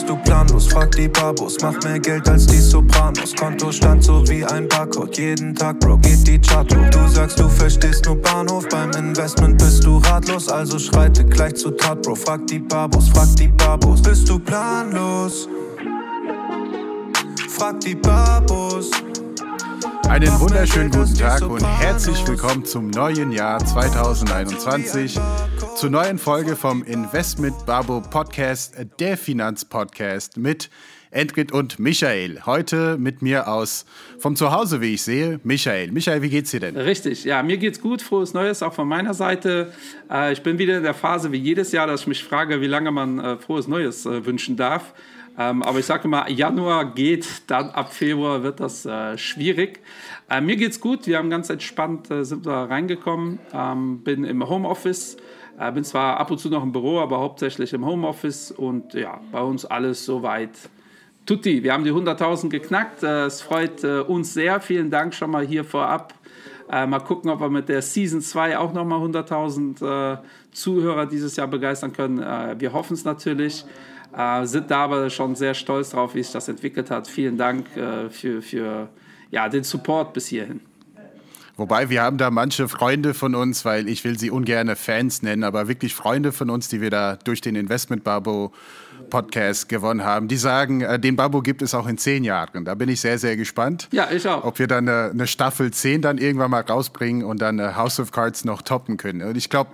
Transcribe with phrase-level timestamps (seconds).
[0.00, 0.66] bist du planlos.
[0.68, 3.34] Frag die Babos, mach mehr Geld als die Sopranos.
[3.36, 5.16] Konto stand so wie ein Barcode.
[5.18, 6.90] Jeden Tag, Bro, geht die Chart hoch.
[6.90, 8.66] Du sagst, du verstehst nur Bahnhof.
[8.68, 12.14] Beim Investment bist du ratlos, also schreite gleich zu Tat, Bro.
[12.14, 14.00] Frag die Babos, frag die Babos.
[14.00, 15.48] Bist du planlos?
[17.48, 18.90] Frag die Babos.
[20.08, 25.20] Einen wunderschönen guten Tag und herzlich willkommen zum neuen Jahr 2021,
[25.76, 30.70] zur neuen Folge vom Investment Babo Podcast, der Finanzpodcast mit
[31.10, 32.42] Endrit und Michael.
[32.46, 33.84] Heute mit mir aus
[34.18, 35.90] vom Zuhause, wie ich sehe, Michael.
[35.92, 36.76] Michael, wie geht's dir denn?
[36.76, 38.02] Richtig, ja, mir geht's gut.
[38.02, 39.72] Frohes Neues auch von meiner Seite.
[40.10, 42.66] Äh, ich bin wieder in der Phase wie jedes Jahr, dass ich mich frage, wie
[42.66, 44.94] lange man äh, frohes Neues äh, wünschen darf.
[45.38, 49.80] Ähm, aber ich sage mal, Januar geht, dann ab Februar wird das schwierig.
[50.42, 55.16] Mir geht's gut, wir haben ganz entspannt, sind da reingekommen, ähm, bin im Homeoffice,
[55.60, 59.20] äh, bin zwar ab und zu noch im Büro, aber hauptsächlich im Homeoffice und ja,
[59.30, 60.50] bei uns alles soweit.
[61.26, 65.30] Tutti, wir haben die 100.000 geknackt, äh, es freut äh, uns sehr, vielen Dank schon
[65.30, 66.14] mal hier vorab.
[66.68, 70.20] mal gucken, ob wir mit der Season 2 auch nochmal 100.000
[70.52, 72.18] Zuhörer dieses Jahr begeistern können.
[72.60, 73.64] wir hoffen es natürlich.
[74.16, 77.06] Äh, sind da aber schon sehr stolz drauf, wie sich das entwickelt hat.
[77.06, 78.88] Vielen Dank äh, für, für
[79.30, 80.60] ja, den Support bis hierhin.
[81.60, 85.44] Wobei wir haben da manche Freunde von uns, weil ich will sie ungern Fans nennen,
[85.44, 88.50] aber wirklich Freunde von uns, die wir da durch den Investment Babo
[89.10, 92.64] Podcast gewonnen haben, die sagen, äh, den Babo gibt es auch in zehn Jahren.
[92.64, 93.88] Da bin ich sehr, sehr gespannt.
[93.92, 94.44] Ja, ich auch.
[94.44, 98.00] Ob wir dann eine, eine Staffel 10 dann irgendwann mal rausbringen und dann äh, House
[98.00, 99.20] of Cards noch toppen können.
[99.20, 99.72] Und ich glaube,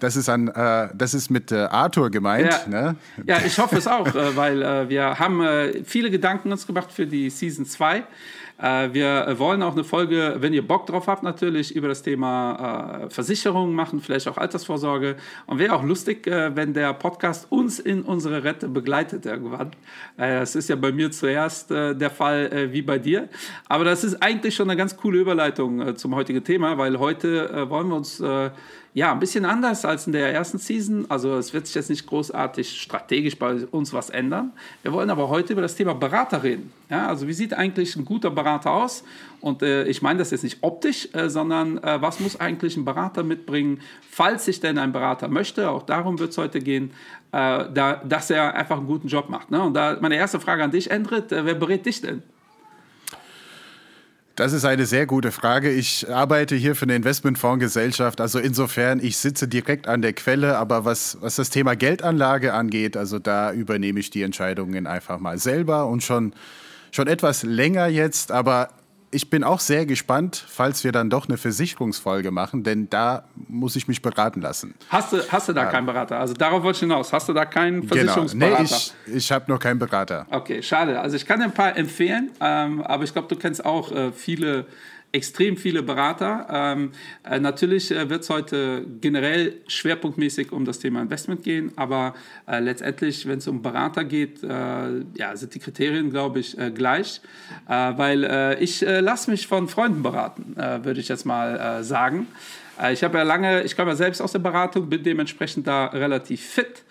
[0.00, 2.60] das ist, an, äh, das ist mit äh, Arthur gemeint.
[2.66, 2.68] Ja.
[2.68, 2.96] Ne?
[3.24, 5.42] ja, ich hoffe es auch, äh, weil äh, wir haben
[5.86, 8.02] viele Gedanken uns gemacht für die Season 2.
[8.60, 13.06] Äh, wir wollen auch eine Folge, wenn ihr Bock drauf habt, natürlich über das Thema
[13.08, 15.16] Versicherungen machen, vielleicht auch Altersvorsorge.
[15.46, 19.72] Und wäre auch lustig, wenn der Podcast uns in unsere Rette begleitet irgendwann.
[20.16, 23.28] Das ist ja bei mir zuerst der Fall wie bei dir.
[23.68, 27.88] Aber das ist eigentlich schon eine ganz coole Überleitung zum heutigen Thema, weil heute wollen
[27.88, 28.22] wir uns
[28.94, 31.06] ja, ein bisschen anders als in der ersten Season.
[31.08, 34.52] Also es wird sich jetzt nicht großartig strategisch bei uns was ändern.
[34.82, 36.72] Wir wollen aber heute über das Thema Berater reden.
[36.90, 39.02] Ja, also wie sieht eigentlich ein guter Berater aus?
[39.40, 42.84] Und äh, ich meine das jetzt nicht optisch, äh, sondern äh, was muss eigentlich ein
[42.84, 43.80] Berater mitbringen,
[44.10, 46.90] falls sich denn ein Berater möchte, auch darum wird es heute gehen,
[47.32, 49.50] äh, da, dass er einfach einen guten Job macht.
[49.50, 49.62] Ne?
[49.62, 52.22] Und da meine erste Frage an dich, Endrit, äh, wer berät dich denn?
[54.34, 55.70] Das ist eine sehr gute Frage.
[55.70, 58.18] Ich arbeite hier für eine Investmentfondsgesellschaft.
[58.18, 60.56] Also insofern, ich sitze direkt an der Quelle.
[60.56, 65.38] Aber was, was das Thema Geldanlage angeht, also da übernehme ich die Entscheidungen einfach mal
[65.38, 66.32] selber und schon,
[66.92, 68.32] schon etwas länger jetzt.
[68.32, 68.70] Aber
[69.14, 73.76] ich bin auch sehr gespannt, falls wir dann doch eine Versicherungsfolge machen, denn da muss
[73.76, 74.74] ich mich beraten lassen.
[74.88, 75.70] Hast du, hast du da ja.
[75.70, 76.18] keinen Berater?
[76.18, 77.12] Also darauf wollte ich hinaus.
[77.12, 78.56] Hast du da keinen Versicherungsberater?
[78.56, 78.76] Genau.
[79.06, 80.26] Nee, ich, ich habe noch keinen Berater.
[80.30, 80.98] Okay, schade.
[80.98, 84.12] Also ich kann dir ein paar empfehlen, ähm, aber ich glaube, du kennst auch äh,
[84.12, 84.66] viele
[85.12, 86.46] extrem viele Berater.
[86.50, 86.92] Ähm,
[87.22, 92.14] äh, natürlich äh, wird es heute generell schwerpunktmäßig um das Thema Investment gehen, aber
[92.48, 94.48] äh, letztendlich, wenn es um Berater geht, äh,
[95.14, 97.20] ja, sind die Kriterien, glaube ich, äh, gleich,
[97.68, 98.22] äh, weil
[98.60, 102.26] ich lasse mich von Freunden beraten, würde ich jetzt mal sagen.
[102.92, 106.40] ich habe ja lange, ich komme ja selbst aus der Beratung, bin dementsprechend da relativ
[106.40, 106.84] fit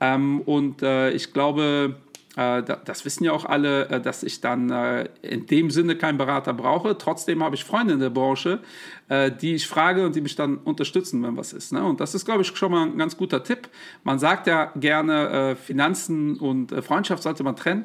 [0.00, 1.96] ähm, und ich glaube,
[2.38, 6.54] das wissen ja auch alle, äh, dass ich dann äh, in dem Sinne keinen Berater
[6.54, 6.96] brauche.
[6.96, 8.60] Trotzdem habe ich Freunde in der Branche,
[9.40, 11.72] die ich frage und die mich dann unterstützen, wenn was ist.
[11.72, 11.82] Ne?
[11.82, 13.68] Und das ist, glaube ich, schon mal ein ganz guter Tipp.
[14.04, 17.84] Man sagt ja gerne, Finanzen und Freundschaft sollte man trennen.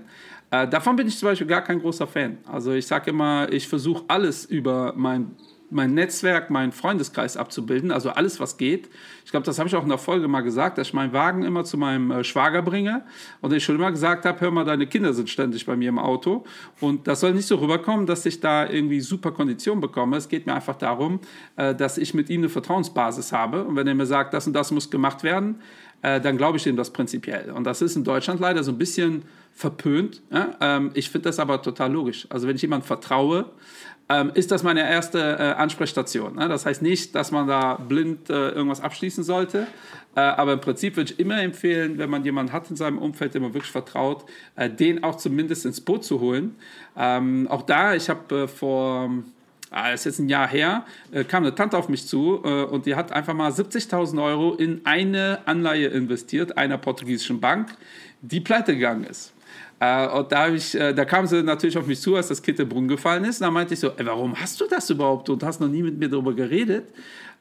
[0.49, 2.39] Davon bin ich zum Beispiel gar kein großer Fan.
[2.45, 5.31] Also ich sage immer, ich versuche alles über mein
[5.73, 8.89] mein Netzwerk, meinen Freundeskreis abzubilden, also alles, was geht.
[9.25, 11.43] Ich glaube, das habe ich auch in der Folge mal gesagt, dass ich meinen Wagen
[11.43, 13.03] immer zu meinem äh, Schwager bringe
[13.41, 15.99] und ich schon immer gesagt habe, hör mal, deine Kinder sind ständig bei mir im
[15.99, 16.43] Auto
[16.79, 20.17] und das soll nicht so rüberkommen, dass ich da irgendwie super Konditionen bekomme.
[20.17, 21.19] Es geht mir einfach darum,
[21.55, 24.53] äh, dass ich mit ihm eine Vertrauensbasis habe und wenn er mir sagt, das und
[24.53, 25.59] das muss gemacht werden,
[26.03, 27.51] äh, dann glaube ich ihm das prinzipiell.
[27.51, 29.23] Und das ist in Deutschland leider so ein bisschen
[29.53, 30.21] verpönt.
[30.59, 32.27] Ähm, ich finde das aber total logisch.
[32.29, 33.51] Also wenn ich jemandem vertraue,
[34.09, 36.35] ähm, ist das meine erste äh, Ansprechstation.
[36.35, 36.47] Ne?
[36.49, 39.67] Das heißt nicht, dass man da blind äh, irgendwas abschließen sollte,
[40.15, 43.33] äh, aber im Prinzip würde ich immer empfehlen, wenn man jemanden hat in seinem Umfeld,
[43.33, 46.55] dem man wirklich vertraut, äh, den auch zumindest ins Boot zu holen.
[46.97, 49.09] Ähm, auch da, ich habe äh, vor
[49.73, 52.63] ah, das ist jetzt ein Jahr her, äh, kam eine Tante auf mich zu äh,
[52.63, 57.75] und die hat einfach mal 70.000 Euro in eine Anleihe investiert, einer portugiesischen Bank,
[58.21, 59.32] die pleite gegangen ist.
[59.79, 62.59] Äh, und da, ich, äh, da kam sie natürlich auf mich zu, als das Kind
[62.59, 63.41] im Brunnen gefallen ist.
[63.41, 65.29] Und da meinte ich so, ey, warum hast du das überhaupt?
[65.29, 66.85] Und hast noch nie mit mir darüber geredet.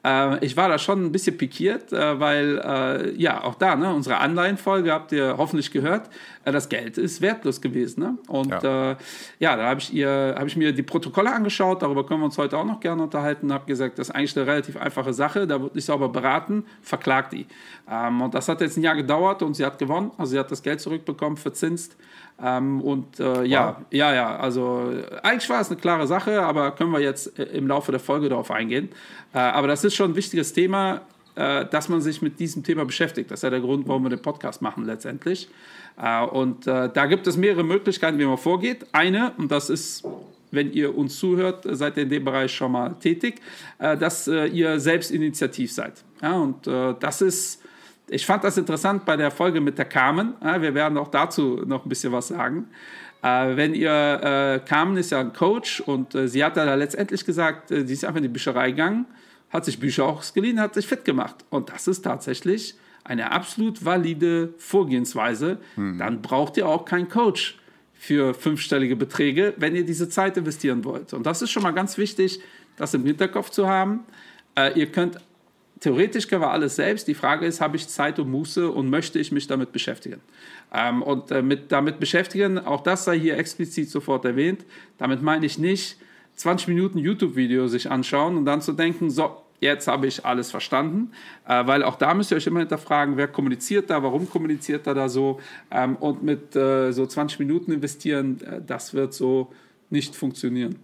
[0.04, 3.92] Äh, ich war da schon ein bisschen pikiert, äh, weil, äh, ja, auch da, ne,
[3.94, 6.10] unsere Anleihenfolge habt ihr hoffentlich gehört,
[6.44, 8.00] äh, das Geld ist wertlos gewesen.
[8.00, 8.18] Ne?
[8.26, 8.96] Und ja, äh,
[9.38, 12.58] ja da habe ich, hab ich mir die Protokolle angeschaut, darüber können wir uns heute
[12.58, 15.74] auch noch gerne unterhalten, habe gesagt, das ist eigentlich eine relativ einfache Sache, da wird
[15.74, 17.46] nicht sauber beraten, verklagt die.
[17.88, 20.50] Ähm, und das hat jetzt ein Jahr gedauert und sie hat gewonnen, also sie hat
[20.50, 21.96] das Geld zurückbekommen, verzinst.
[22.40, 23.86] Ähm, und äh, ja, wow.
[23.90, 24.92] ja, ja, also
[25.22, 28.28] eigentlich war es eine klare Sache, aber können wir jetzt äh, im Laufe der Folge
[28.28, 28.88] darauf eingehen.
[29.32, 31.02] Äh, aber das ist schon ein wichtiges Thema,
[31.34, 33.30] äh, dass man sich mit diesem Thema beschäftigt.
[33.30, 35.48] Das ist ja der Grund, warum wir den Podcast machen letztendlich.
[36.00, 38.86] Äh, und äh, da gibt es mehrere Möglichkeiten, wie man vorgeht.
[38.92, 40.04] Eine, und das ist
[40.54, 43.40] wenn ihr uns zuhört, seid ihr in dem Bereich schon mal tätig,
[43.78, 46.04] dass ihr selbst initiativ seid.
[46.20, 47.61] Ja, und das ist
[48.08, 50.34] ich fand das interessant bei der Folge mit der Carmen.
[50.40, 52.68] wir werden auch dazu noch ein bisschen was sagen.
[53.22, 57.24] Äh, wenn ihr, äh, Carmen ist ja ein Coach und äh, sie hat da letztendlich
[57.24, 59.06] gesagt, sie ist einfach in die Bücherei gegangen,
[59.50, 61.36] hat sich Bücher ausgeliehen, hat sich fit gemacht.
[61.48, 65.58] Und das ist tatsächlich eine absolut valide Vorgehensweise.
[65.76, 65.98] Mhm.
[65.98, 67.58] Dann braucht ihr auch keinen Coach
[67.94, 71.12] für fünfstellige Beträge, wenn ihr diese Zeit investieren wollt.
[71.12, 72.40] Und das ist schon mal ganz wichtig,
[72.76, 74.00] das im Hinterkopf zu haben.
[74.74, 75.18] ihr könnt
[75.82, 77.08] theoretisch können wir alles selbst.
[77.08, 80.20] Die Frage ist, habe ich Zeit und Muße und möchte ich mich damit beschäftigen?
[80.72, 84.64] Ähm, und äh, mit, damit beschäftigen, auch das sei hier explizit sofort erwähnt.
[84.98, 85.98] Damit meine ich nicht
[86.36, 91.10] 20 Minuten YouTube-Video sich anschauen und dann zu denken, so, jetzt habe ich alles verstanden,
[91.46, 94.94] äh, weil auch da müsst ihr euch immer hinterfragen, wer kommuniziert da, warum kommuniziert er
[94.94, 95.40] da so
[95.70, 99.52] ähm, und mit äh, so 20 Minuten investieren, äh, das wird so
[99.90, 100.76] nicht funktionieren.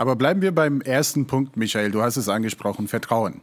[0.00, 1.90] Aber bleiben wir beim ersten Punkt, Michael.
[1.90, 3.42] Du hast es angesprochen, Vertrauen.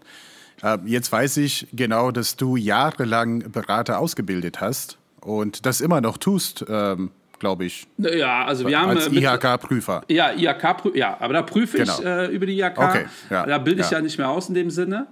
[0.64, 6.18] Äh, jetzt weiß ich genau, dass du jahrelang Berater ausgebildet hast und das immer noch
[6.18, 6.66] tust.
[6.68, 7.86] Ähm, glaube ich.
[8.00, 10.02] Ja, also wir haben als äh, IHK-Prüfer.
[10.08, 12.02] Ja, IHK, ja, aber da prüfe ich genau.
[12.02, 12.80] äh, über die IHK.
[12.80, 14.00] Okay, ja, da bilde ich ja.
[14.00, 14.04] ja.
[14.04, 15.06] nicht mehr aus in dem Sinne.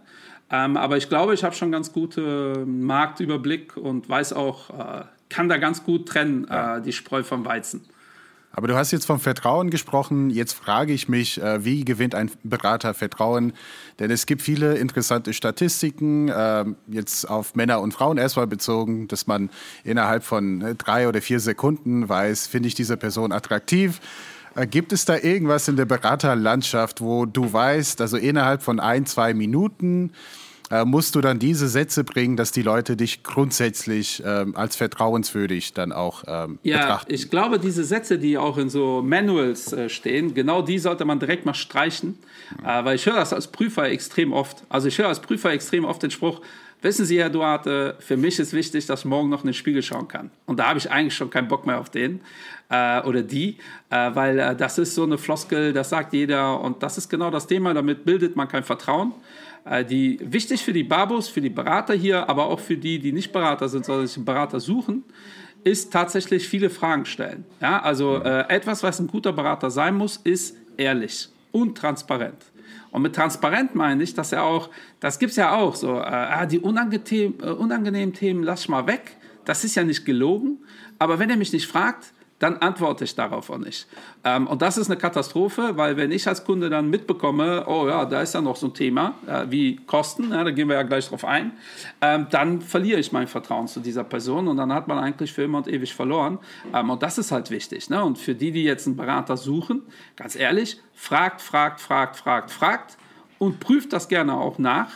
[0.49, 5.47] Ähm, aber ich glaube, ich habe schon ganz guten Marktüberblick und weiß auch, äh, kann
[5.49, 6.77] da ganz gut trennen, ja.
[6.77, 7.85] äh, die Spreu vom Weizen.
[8.57, 10.29] Aber du hast jetzt vom Vertrauen gesprochen.
[10.29, 13.51] Jetzt frage ich mich, äh, wie gewinnt ein Berater Vertrauen?
[13.99, 19.27] Denn es gibt viele interessante Statistiken, ähm, jetzt auf Männer und Frauen erstmal bezogen, dass
[19.27, 19.49] man
[19.83, 23.99] innerhalb von äh, drei oder vier Sekunden weiß, finde ich diese Person attraktiv.
[24.55, 29.05] Äh, gibt es da irgendwas in der Beraterlandschaft, wo du weißt, also innerhalb von ein,
[29.05, 30.13] zwei Minuten,
[30.71, 35.73] äh, musst du dann diese Sätze bringen, dass die Leute dich grundsätzlich ähm, als vertrauenswürdig
[35.73, 37.13] dann auch ähm, ja, betrachten.
[37.13, 41.19] Ich glaube, diese Sätze, die auch in so Manuals äh, stehen, genau die sollte man
[41.19, 42.17] direkt mal streichen,
[42.59, 42.65] mhm.
[42.65, 44.63] äh, weil ich höre das als Prüfer extrem oft.
[44.69, 46.41] Also ich höre als Prüfer extrem oft den Spruch,
[46.85, 49.81] Wissen Sie, Herr Duarte, für mich ist wichtig, dass ich morgen noch in den Spiegel
[49.81, 50.29] schauen kann.
[50.45, 52.21] Und da habe ich eigentlich schon keinen Bock mehr auf den
[52.69, 53.57] äh, oder die,
[53.89, 57.31] äh, weil äh, das ist so eine Floskel, das sagt jeder und das ist genau
[57.31, 59.13] das Thema, damit bildet man kein Vertrauen.
[59.65, 63.11] Äh, die wichtig für die Babos, für die Berater hier, aber auch für die, die
[63.11, 65.03] nicht Berater sind, sondern sich einen Berater suchen,
[65.63, 67.43] ist tatsächlich viele Fragen stellen.
[67.59, 72.37] Ja, also äh, etwas, was ein guter Berater sein muss, ist ehrlich und transparent.
[72.91, 74.69] Und mit transparent meine ich, dass er auch,
[74.99, 78.69] das gibt es ja auch so, äh, ah, die unangenehm, äh, unangenehmen Themen lass ich
[78.69, 79.17] mal weg.
[79.43, 80.59] Das ist ja nicht gelogen.
[80.99, 83.87] Aber wenn er mich nicht fragt, dann antworte ich darauf auch nicht.
[84.23, 88.05] Ähm, und das ist eine Katastrophe, weil wenn ich als Kunde dann mitbekomme, oh ja,
[88.05, 90.83] da ist ja noch so ein Thema äh, wie Kosten, ja, da gehen wir ja
[90.83, 91.53] gleich drauf ein,
[92.01, 95.43] ähm, dann verliere ich mein Vertrauen zu dieser Person und dann hat man eigentlich für
[95.43, 96.39] immer und ewig verloren.
[96.73, 97.89] Ähm, und das ist halt wichtig.
[97.89, 98.03] Ne?
[98.03, 99.83] Und für die, die jetzt einen Berater suchen,
[100.17, 102.97] ganz ehrlich, fragt, fragt, fragt, fragt, fragt
[103.39, 104.89] und prüft das gerne auch nach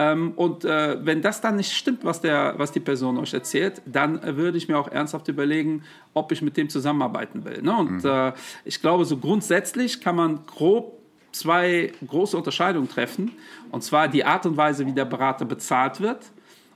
[0.00, 3.82] ähm, und äh, wenn das dann nicht stimmt, was, der, was die Person euch erzählt,
[3.84, 5.82] dann äh, würde ich mir auch ernsthaft überlegen,
[6.14, 7.60] ob ich mit dem zusammenarbeiten will.
[7.60, 7.76] Ne?
[7.76, 8.10] Und mhm.
[8.10, 8.32] äh,
[8.64, 10.98] ich glaube, so grundsätzlich kann man grob
[11.32, 13.32] zwei große Unterscheidungen treffen.
[13.70, 16.24] Und zwar die Art und Weise, wie der Berater bezahlt wird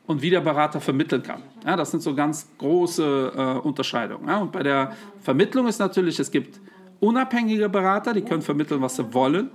[0.07, 1.43] und wie der Berater vermitteln kann.
[1.65, 4.29] Ja, das sind so ganz große äh, Unterscheidungen.
[4.29, 4.37] Ja?
[4.37, 6.61] Und bei der Vermittlung ist natürlich, es gibt
[7.01, 9.51] unabhängige Berater, die können vermitteln, was sie wollen.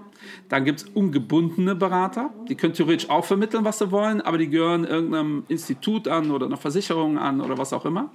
[0.50, 4.50] Dann gibt es ungebundene Berater, die können theoretisch auch vermitteln, was sie wollen, aber die
[4.50, 8.12] gehören irgendeinem Institut an oder einer Versicherung an oder was auch immer.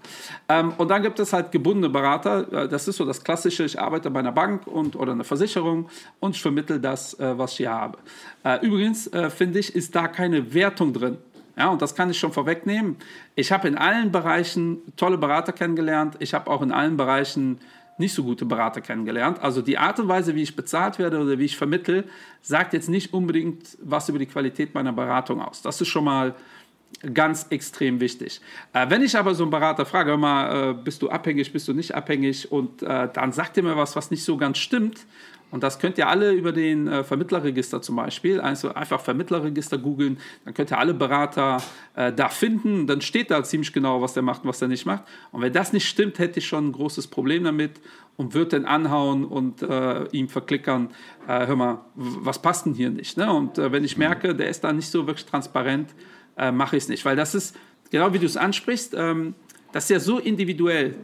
[0.49, 3.81] Ähm, und dann gibt es halt gebundene Berater, äh, das ist so das Klassische, ich
[3.81, 5.89] arbeite bei einer Bank und, oder einer Versicherung
[6.21, 7.99] und ich vermittle das, äh, was ich hier habe.
[8.45, 11.19] Äh, übrigens, finde ich, ist da keine Wertung drin.
[11.57, 12.97] Ja, und das kann ich schon vorwegnehmen.
[13.37, 16.17] Ich habe in allen Bereichen tolle Berater kennengelernt.
[16.19, 17.61] Ich habe auch in allen Bereichen
[17.99, 19.41] nicht so gute Berater kennengelernt.
[19.41, 22.05] Also die Art und Weise, wie ich bezahlt werde oder wie ich vermittle,
[22.43, 25.63] sagt jetzt nicht unbedingt was über die Qualität meiner Beratung aus.
[25.63, 26.35] Das ist schon mal
[27.13, 28.41] ganz extrem wichtig.
[28.73, 31.69] Äh, wenn ich aber so einen Berater frage, hör mal, äh, bist du abhängig, bist
[31.69, 35.07] du nicht abhängig und äh, dann sagt er mir was, was nicht so ganz stimmt
[35.55, 40.19] Und das könnt ihr alle über den äh, Vermittlerregister zum Beispiel, also einfach Vermittlerregister googeln,
[40.45, 41.63] dann könnt ihr alle Berater
[41.95, 44.85] äh, da finden, dann steht da ziemlich genau, was der macht und was der nicht
[44.85, 45.05] macht.
[45.31, 47.81] Und wenn das nicht stimmt, hätte ich schon ein großes Problem damit
[48.17, 50.91] und würde den anhauen und äh, ihm verklickern,
[51.29, 53.17] äh, hör mal, was passt denn hier nicht?
[53.17, 53.33] Ne?
[53.33, 55.95] Und äh, wenn ich merke, der ist da nicht so wirklich transparent,
[56.37, 57.05] äh, mache ich es nicht.
[57.05, 57.57] Weil das ist,
[57.93, 59.37] genau wie du es ansprichst, ähm,
[59.71, 60.97] das ist ja so individuell.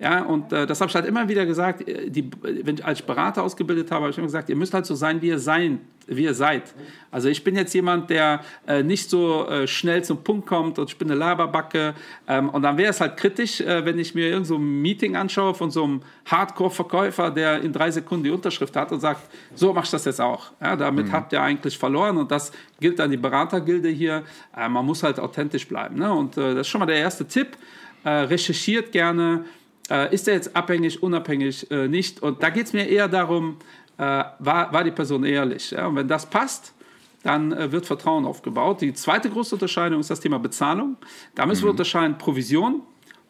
[0.00, 3.02] Ja, und äh, das habe ich halt immer wieder gesagt, äh, die, wenn ich als
[3.02, 5.80] Berater ausgebildet habe, habe ich immer gesagt, ihr müsst halt so sein, wie ihr sein,
[6.06, 6.74] wie ihr seid.
[7.10, 10.88] Also ich bin jetzt jemand, der äh, nicht so äh, schnell zum Punkt kommt und
[10.88, 11.94] ich bin eine Laberbacke.
[12.26, 15.16] Ähm, und dann wäre es halt kritisch, äh, wenn ich mir irgendein so ein Meeting
[15.16, 19.72] anschaue von so einem Hardcore-Verkäufer, der in drei Sekunden die Unterschrift hat und sagt, so
[19.72, 20.52] machst du das jetzt auch.
[20.60, 21.12] Ja, damit mhm.
[21.12, 24.22] habt ihr eigentlich verloren und das gilt an die Beratergilde hier.
[24.56, 25.98] Äh, man muss halt authentisch bleiben.
[25.98, 26.12] Ne?
[26.12, 27.56] Und das ist schon mal der erste Tipp.
[28.04, 29.44] recherchiert gerne,
[29.90, 32.22] äh, ist er jetzt abhängig, unabhängig, äh, nicht?
[32.22, 33.58] Und da geht es mir eher darum,
[33.96, 35.70] äh, war, war die Person ehrlich?
[35.70, 35.86] Ja?
[35.86, 36.72] Und wenn das passt,
[37.22, 38.80] dann äh, wird Vertrauen aufgebaut.
[38.80, 40.96] Die zweite große Unterscheidung ist das Thema Bezahlung.
[41.34, 41.66] Da müssen mhm.
[41.66, 42.82] wir unterscheiden Provision,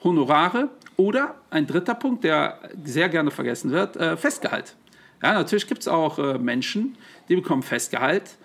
[0.05, 4.77] Honorare oder ein dritter Punkt, der sehr gerne vergessen wird, äh, Festgehalt.
[5.23, 6.97] Ja, natürlich gibt es auch äh, Menschen,
[7.29, 8.37] die bekommen Festgehalt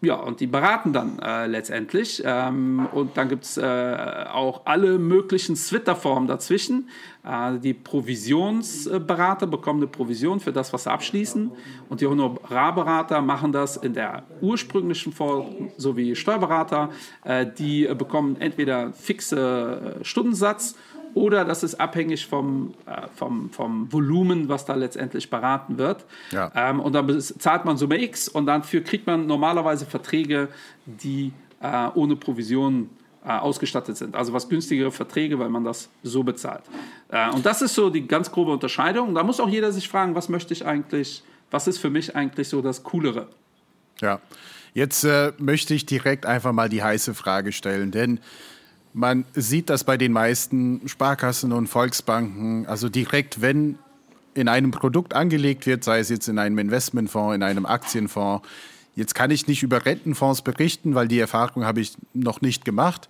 [0.00, 2.22] ja, und die beraten dann äh, letztendlich.
[2.24, 6.88] Ähm, und dann gibt es äh, auch alle möglichen Twitter-Formen dazwischen.
[7.24, 11.50] Äh, die Provisionsberater bekommen eine Provision für das, was sie abschließen.
[11.88, 16.90] Und die Honorarberater machen das in der ursprünglichen Form, so wie Steuerberater.
[17.24, 20.76] Äh, die bekommen entweder fixe äh, Stundensatz
[21.14, 26.04] oder das ist abhängig vom, äh, vom, vom Volumen, was da letztendlich beraten wird.
[26.30, 26.50] Ja.
[26.54, 30.48] Ähm, und dann zahlt man Summe X und dafür kriegt man normalerweise Verträge,
[30.86, 32.90] die äh, ohne Provision
[33.24, 34.14] äh, ausgestattet sind.
[34.14, 36.62] Also was günstigere Verträge, weil man das so bezahlt.
[37.08, 39.14] Äh, und das ist so die ganz grobe Unterscheidung.
[39.14, 42.48] Da muss auch jeder sich fragen, was möchte ich eigentlich, was ist für mich eigentlich
[42.48, 43.28] so das Coolere?
[44.00, 44.20] Ja,
[44.72, 48.20] jetzt äh, möchte ich direkt einfach mal die heiße Frage stellen, denn
[48.98, 53.78] man sieht das bei den meisten Sparkassen und Volksbanken, also direkt, wenn
[54.34, 58.46] in einem Produkt angelegt wird, sei es jetzt in einem Investmentfonds, in einem Aktienfonds.
[58.96, 63.08] Jetzt kann ich nicht über Rentenfonds berichten, weil die Erfahrung habe ich noch nicht gemacht.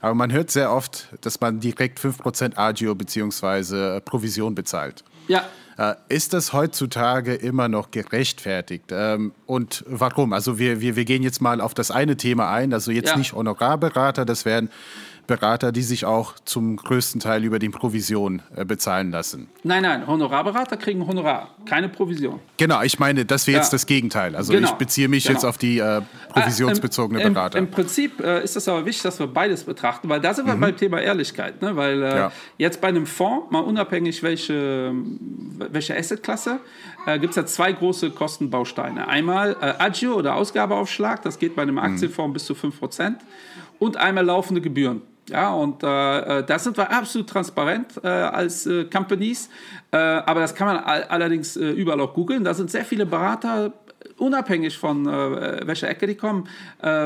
[0.00, 4.00] Aber man hört sehr oft, dass man direkt 5% Agio bzw.
[4.00, 5.02] Provision bezahlt.
[5.28, 5.44] Ja.
[5.78, 8.90] Äh, ist das heutzutage immer noch gerechtfertigt?
[8.90, 10.34] Ähm, und warum?
[10.34, 13.16] Also wir, wir, wir gehen jetzt mal auf das eine Thema ein, also jetzt ja.
[13.16, 14.68] nicht Honorarberater, das wären
[15.26, 19.48] Berater, die sich auch zum größten Teil über die Provision äh, bezahlen lassen.
[19.62, 22.40] Nein, nein, Honorarberater kriegen Honorar, keine Provision.
[22.56, 23.62] Genau, ich meine, das wäre ja.
[23.62, 24.34] jetzt das Gegenteil.
[24.34, 24.68] Also genau.
[24.68, 25.36] ich beziehe mich genau.
[25.36, 27.58] jetzt auf die äh, provisionsbezogene äh, im, Berater.
[27.58, 30.46] Im, Im, Prinzip äh, ist das aber wichtig, dass wir beides betrachten, weil da sind
[30.46, 30.60] wir mhm.
[30.60, 31.62] beim Thema Ehrlichkeit.
[31.62, 31.76] Ne?
[31.76, 32.32] Weil äh, ja.
[32.58, 34.92] jetzt bei einem Fonds, mal unabhängig welche,
[35.70, 36.60] welche Assetklasse,
[37.06, 39.08] äh, gibt es ja zwei große Kostenbausteine.
[39.08, 41.80] Einmal Agio oder Ausgabeaufschlag, das geht bei einem mhm.
[41.80, 42.32] Aktienfonds mhm.
[42.34, 43.14] bis zu 5%.
[43.78, 45.02] Und einmal laufende Gebühren.
[45.28, 49.48] Ja, und äh, äh, da sind wir absolut transparent äh, als äh, Companies.
[49.92, 52.42] Äh, aber das kann man all allerdings äh, überall auch googeln.
[52.44, 53.72] Da sind sehr viele Berater,
[54.18, 56.48] unabhängig von welcher Ecke die kommen,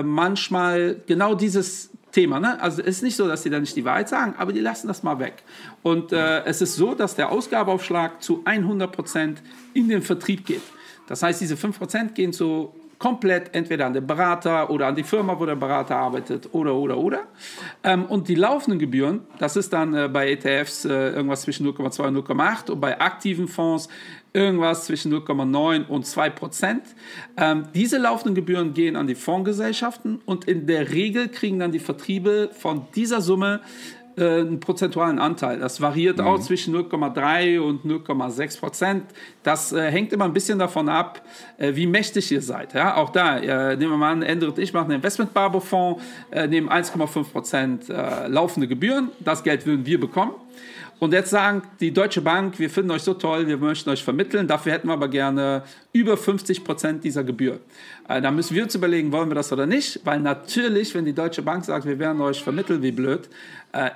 [0.03, 2.41] manchmal genau dieses Thema.
[2.41, 2.61] Ne?
[2.61, 4.89] Also es ist nicht so, dass sie da nicht die Wahrheit sagen, aber die lassen
[4.89, 5.43] das mal weg.
[5.83, 9.43] Und es ist so, dass der Ausgabeaufschlag zu 100 Prozent
[9.75, 10.63] in den Vertrieb geht.
[11.07, 15.03] Das heißt, diese 5 Prozent gehen zu komplett entweder an den Berater oder an die
[15.03, 17.25] Firma, wo der Berater arbeitet oder, oder, oder.
[17.85, 22.09] Ähm, und die laufenden Gebühren, das ist dann äh, bei ETFs äh, irgendwas zwischen 0,2
[22.09, 23.89] und 0,8 und bei aktiven Fonds
[24.33, 26.83] irgendwas zwischen 0,9 und 2 Prozent.
[27.37, 31.79] Ähm, diese laufenden Gebühren gehen an die Fondsgesellschaften und in der Regel kriegen dann die
[31.79, 33.61] Vertriebe von dieser Summe
[34.19, 35.59] äh, einen prozentualen Anteil.
[35.59, 36.27] Das variiert mhm.
[36.27, 39.05] auch zwischen 0,3 und 0,6 Prozent.
[39.43, 41.21] Das äh, hängt immer ein bisschen davon ab,
[41.59, 42.73] äh, wie mächtig ihr seid.
[42.73, 42.97] Ja?
[42.97, 47.31] Auch da, äh, nehmen wir mal an, und ich machen einen Investment-Barbo-Fonds, äh, nehmen 1,5
[47.31, 49.11] Prozent laufende Gebühren.
[49.21, 50.33] Das Geld würden wir bekommen.
[50.99, 54.49] Und jetzt sagen die Deutsche Bank, wir finden euch so toll, wir möchten euch vermitteln,
[54.49, 55.63] dafür hätten wir aber gerne
[55.93, 57.61] über 50 Prozent dieser Gebühr.
[58.09, 61.13] Äh, da müssen wir uns überlegen, wollen wir das oder nicht, weil natürlich, wenn die
[61.13, 63.29] Deutsche Bank sagt, wir werden euch vermitteln, wie blöd,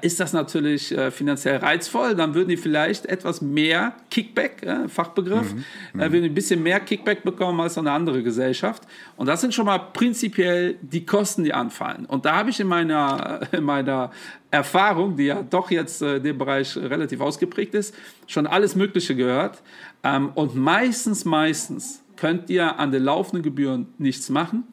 [0.02, 2.14] ist das natürlich äh, finanziell reizvoll.
[2.14, 5.64] Dann würden die vielleicht etwas mehr Kickback, äh, Fachbegriff, mhm.
[5.94, 6.12] mhm.
[6.12, 8.82] würden ein bisschen mehr Kickback bekommen als eine andere Gesellschaft.
[9.16, 12.04] Und das sind schon mal prinzipiell die Kosten, die anfallen.
[12.06, 14.10] Und da habe ich in meiner, in meiner
[14.50, 17.94] Erfahrung, die ja doch jetzt in dem Bereich relativ ausgeprägt ist,
[18.26, 19.62] schon alles Mögliche gehört.
[20.02, 24.64] Ähm, und meistens, meistens könnt ihr an den laufenden Gebühren nichts machen,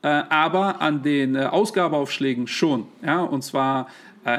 [0.00, 2.86] aber an den Ausgabeaufschlägen schon.
[3.02, 3.20] Ja?
[3.22, 3.88] Und zwar äh,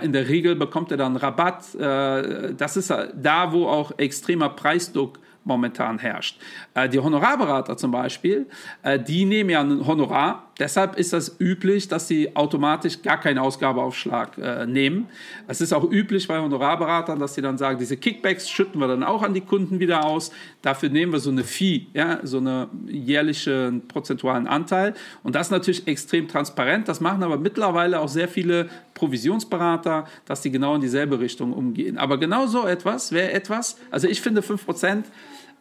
[0.03, 1.75] in der Regel bekommt er dann Rabatt.
[1.75, 6.41] Äh, das ist da, wo auch extremer Preisdruck momentan herrscht.
[6.73, 8.47] Äh, die Honorarberater zum Beispiel,
[8.83, 10.51] äh, die nehmen ja ein Honorar.
[10.57, 15.07] Deshalb ist das üblich, dass sie automatisch gar keinen Ausgabeaufschlag äh, nehmen.
[15.47, 19.03] Es ist auch üblich bei Honorarberatern, dass sie dann sagen, diese Kickbacks schütten wir dann
[19.03, 20.31] auch an die Kunden wieder aus.
[20.61, 24.93] Dafür nehmen wir so eine Fee, ja, so einen jährlichen prozentualen Anteil.
[25.23, 26.87] Und das ist natürlich extrem transparent.
[26.87, 31.97] Das machen aber mittlerweile auch sehr viele Provisionsberater, dass die genau in dieselbe Richtung umgehen.
[31.97, 35.03] Aber genau so etwas wäre etwas, also ich finde 5%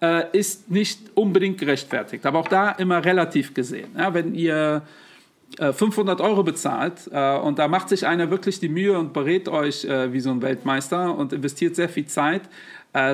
[0.04, 3.90] äh, ist nicht unbedingt gerechtfertigt, aber auch da immer relativ gesehen.
[3.96, 4.82] Ja, wenn ihr
[5.58, 9.48] 500 äh, Euro bezahlt äh, und da macht sich einer wirklich die Mühe und berät
[9.48, 12.42] euch äh, wie so ein Weltmeister und investiert sehr viel Zeit,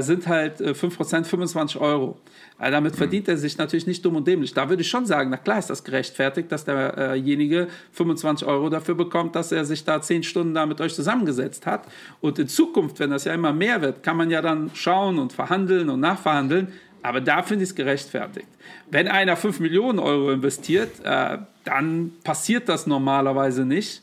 [0.01, 2.19] sind halt 5% 25 Euro.
[2.61, 4.53] Also damit verdient er sich natürlich nicht dumm und dämlich.
[4.53, 8.95] Da würde ich schon sagen, na klar ist das gerechtfertigt, dass derjenige 25 Euro dafür
[8.95, 11.85] bekommt, dass er sich da 10 Stunden da mit euch zusammengesetzt hat.
[12.21, 15.33] Und in Zukunft, wenn das ja immer mehr wird, kann man ja dann schauen und
[15.33, 16.69] verhandeln und nachverhandeln.
[17.03, 18.49] Aber da finde ich es gerechtfertigt.
[18.91, 24.03] Wenn einer 5 Millionen Euro investiert, äh, dann passiert das normalerweise nicht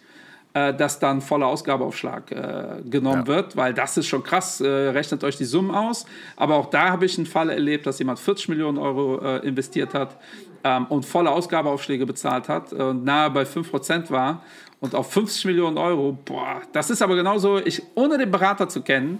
[0.58, 3.28] äh, dass dann voller Ausgabeaufschlag äh, genommen ja.
[3.28, 6.06] wird, weil das ist schon krass, äh, rechnet euch die Summen aus.
[6.36, 9.94] Aber auch da habe ich einen Fall erlebt, dass jemand 40 Millionen Euro äh, investiert
[9.94, 10.18] hat
[10.64, 14.44] ähm, und volle Ausgabeaufschläge bezahlt hat und nahe bei 5% war
[14.80, 18.82] und auf 50 Millionen Euro, boah, das ist aber genauso, ich, ohne den Berater zu
[18.82, 19.20] kennen,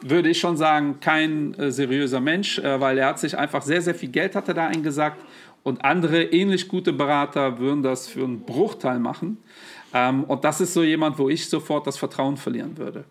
[0.00, 3.82] würde ich schon sagen, kein äh, seriöser Mensch, äh, weil er hat sich einfach sehr,
[3.82, 5.20] sehr viel Geld hatte da eingesagt
[5.64, 9.38] und andere ähnlich gute Berater würden das für einen Bruchteil machen.
[9.92, 13.04] Ähm, und das ist so jemand, wo ich sofort das Vertrauen verlieren würde.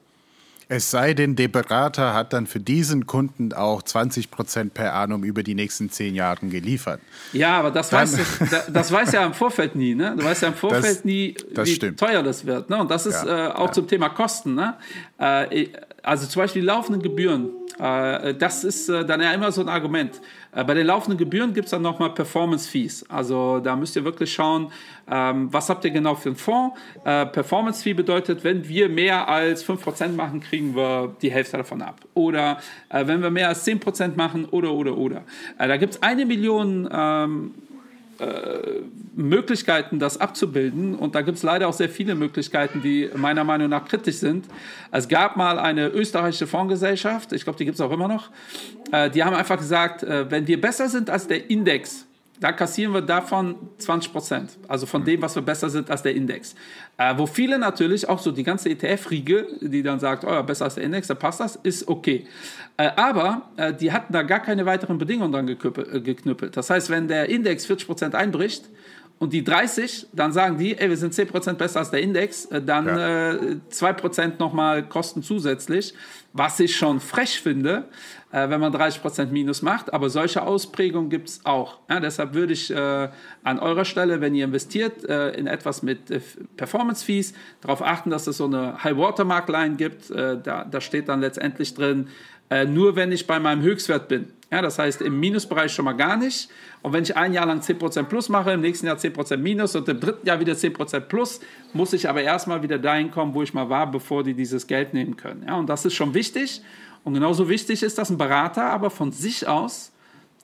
[0.69, 5.24] Es sei denn, der Berater hat dann für diesen Kunden auch 20 Prozent per annum
[5.24, 7.00] über die nächsten zehn Jahre geliefert.
[7.31, 8.17] Ja, aber das, weiß,
[8.51, 9.96] das, das weiß ja im Vorfeld nie.
[9.96, 10.13] Ne?
[10.17, 12.00] Du weißt ja im Vorfeld das, nie, wie stimmt.
[12.00, 12.69] teuer das wird.
[12.69, 12.77] Ne?
[12.79, 13.72] Und das ist ja, äh, auch ja.
[13.72, 14.55] zum Thema Kosten.
[14.55, 14.74] Ne?
[15.17, 15.69] Äh,
[16.03, 17.50] also zum Beispiel die laufenden Gebühren.
[17.79, 20.19] Äh, das ist äh, dann ja immer so ein Argument.
[20.51, 23.05] Äh, bei den laufenden Gebühren gibt es dann nochmal Performance Fees.
[23.10, 24.72] Also da müsst ihr wirklich schauen,
[25.10, 26.79] ähm, was habt ihr genau für einen Fonds.
[27.03, 32.01] Performance Fee bedeutet, wenn wir mehr als 5% machen, kriegen wir die Hälfte davon ab.
[32.14, 35.24] Oder wenn wir mehr als 10% machen, oder, oder, oder.
[35.57, 37.51] da gibt es eine Million ähm,
[38.20, 38.82] äh,
[39.16, 40.96] Möglichkeiten, das abzubilden.
[40.96, 44.46] Und da gibt es leider auch sehr viele Möglichkeiten, die meiner Meinung nach kritisch sind.
[44.92, 48.30] Es gab mal eine österreichische Fondsgesellschaft, ich glaube, die gibt es auch immer noch.
[48.92, 52.08] Äh, die haben einfach gesagt, äh, wenn wir besser sind als der Index,
[52.40, 54.51] da kassieren wir davon 20 Prozent.
[54.68, 56.53] Also von dem, was wir besser sind als der Index.
[56.98, 60.75] Äh, wo viele natürlich, auch so die ganze ETF-Riege, die dann sagt, oh, besser als
[60.75, 62.27] der Index, da passt das, ist okay.
[62.77, 66.55] Äh, aber äh, die hatten da gar keine weiteren Bedingungen dran äh, geknüppelt.
[66.55, 68.70] Das heißt, wenn der Index 40 Prozent einbricht,
[69.20, 72.61] und die 30, dann sagen die, ey, wir sind 10% besser als der Index, äh,
[72.61, 73.31] dann ja.
[73.33, 75.94] äh, 2% nochmal Kosten zusätzlich,
[76.33, 77.85] was ich schon frech finde,
[78.31, 81.79] äh, wenn man 30% Minus macht, aber solche Ausprägungen gibt es auch.
[81.90, 83.09] Ja, deshalb würde ich äh,
[83.44, 86.20] an eurer Stelle, wenn ihr investiert äh, in etwas mit äh,
[86.55, 90.11] Performance Fees, darauf achten, dass es so eine High Watermark Line gibt.
[90.11, 92.07] da, da steht dann letztendlich drin,
[92.68, 94.27] nur wenn ich bei meinem Höchstwert bin.
[94.51, 96.50] Ja, das heißt im Minusbereich schon mal gar nicht.
[96.81, 99.90] Und wenn ich ein Jahr lang 10% plus mache, im nächsten Jahr 10% minus und
[99.90, 101.42] im dritten Jahr wieder 10% plus,
[101.74, 104.94] muss ich aber erstmal wieder dahin kommen, wo ich mal war, bevor die dieses Geld
[104.94, 105.44] nehmen können.
[105.46, 106.62] Ja, und das ist schon wichtig.
[107.03, 109.92] Und genauso wichtig ist, dass ein Berater aber von sich aus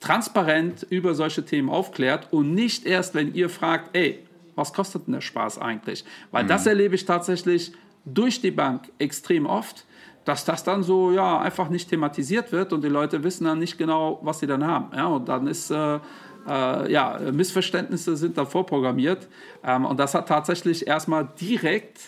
[0.01, 4.19] transparent über solche Themen aufklärt und nicht erst, wenn ihr fragt, ey,
[4.55, 6.03] was kostet denn der Spaß eigentlich?
[6.31, 6.49] Weil mhm.
[6.49, 7.71] das erlebe ich tatsächlich
[8.03, 9.85] durch die Bank extrem oft
[10.25, 13.77] dass das dann so ja einfach nicht thematisiert wird und die Leute wissen dann nicht
[13.77, 14.95] genau, was sie dann haben.
[14.95, 15.99] Ja, und dann ist äh,
[16.47, 19.27] äh, ja Missverständnisse sind da vorprogrammiert
[19.63, 21.99] ähm, und das hat tatsächlich erstmal direkt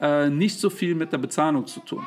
[0.00, 2.06] äh, nicht so viel mit der Bezahlung zu tun.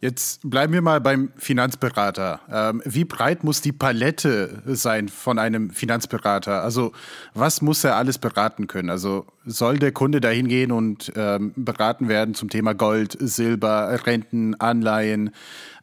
[0.00, 2.40] Jetzt bleiben wir mal beim Finanzberater.
[2.50, 6.62] Ähm, wie breit muss die Palette sein von einem Finanzberater?
[6.62, 6.92] Also
[7.34, 8.90] was muss er alles beraten können?
[8.90, 14.54] Also soll der Kunde dahin gehen und ähm, beraten werden zum Thema Gold, Silber, Renten,
[14.56, 15.30] Anleihen?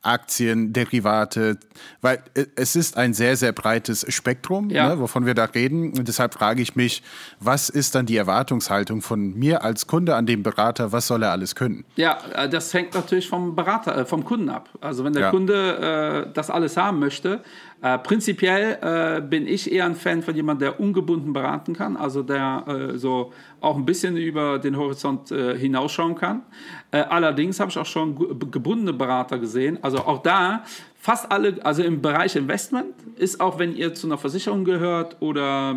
[0.03, 1.57] Aktien, Derivate,
[2.01, 4.89] weil äh, es ist ein sehr, sehr breites Spektrum, ja.
[4.89, 5.97] ne, wovon wir da reden.
[5.97, 7.01] Und deshalb frage ich mich,
[7.39, 10.91] was ist dann die Erwartungshaltung von mir als Kunde an dem Berater?
[10.91, 11.85] Was soll er alles können?
[11.95, 14.69] Ja, äh, das hängt natürlich vom Berater, äh, vom Kunden ab.
[14.81, 15.29] Also wenn der ja.
[15.31, 17.41] Kunde äh, das alles haben möchte,
[17.83, 22.23] äh, prinzipiell äh, bin ich eher ein Fan von jemandem, der ungebunden beraten kann, also
[22.23, 26.43] der äh, so auch ein bisschen über den Horizont äh, hinausschauen kann.
[26.91, 28.15] Äh, allerdings habe ich auch schon
[28.49, 29.79] gebundene Berater gesehen.
[29.81, 30.63] Also auch da
[30.97, 35.75] fast alle, also im Bereich Investment ist auch, wenn ihr zu einer Versicherung gehört oder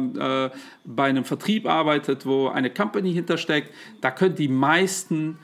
[0.54, 5.38] äh, bei einem Vertrieb arbeitet, wo eine Company hintersteckt, da können die meisten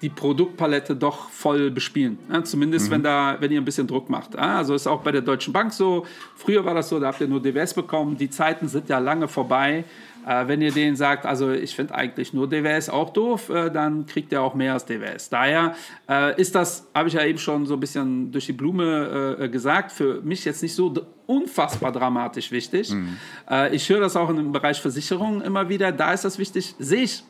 [0.00, 2.18] die Produktpalette doch voll bespielen.
[2.32, 2.92] Ja, zumindest mhm.
[2.92, 4.34] wenn, da, wenn ihr ein bisschen Druck macht.
[4.34, 6.06] Ja, also ist auch bei der Deutschen Bank so.
[6.36, 8.16] Früher war das so, da habt ihr nur DWS bekommen.
[8.16, 9.84] Die Zeiten sind ja lange vorbei.
[10.24, 14.06] Äh, wenn ihr denen sagt, also ich finde eigentlich nur DWS auch doof, äh, dann
[14.06, 15.30] kriegt ihr auch mehr als DWS.
[15.30, 15.74] Daher
[16.08, 19.48] äh, ist das, habe ich ja eben schon so ein bisschen durch die Blume äh,
[19.48, 20.94] gesagt, für mich jetzt nicht so
[21.26, 22.92] unfassbar dramatisch wichtig.
[22.92, 23.16] Mhm.
[23.50, 25.90] Äh, ich höre das auch im Bereich Versicherungen immer wieder.
[25.90, 27.24] Da ist das wichtig, sehe ich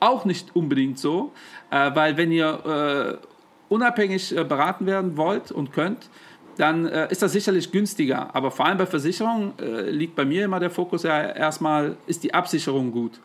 [0.00, 1.32] auch nicht unbedingt so,
[1.70, 3.26] äh, weil wenn ihr äh,
[3.68, 6.10] unabhängig äh, beraten werden wollt und könnt,
[6.56, 8.34] dann äh, ist das sicherlich günstiger.
[8.34, 12.22] Aber vor allem bei Versicherungen äh, liegt bei mir immer der Fokus ja erstmal, ist
[12.22, 13.20] die Absicherung gut.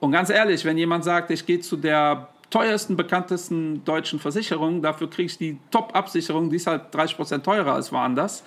[0.00, 5.08] Und ganz ehrlich, wenn jemand sagt, ich gehe zu der teuersten, bekanntesten deutschen Versicherung, dafür
[5.08, 8.44] kriege ich die Top-Absicherung, die ist halt 30% teurer als woanders,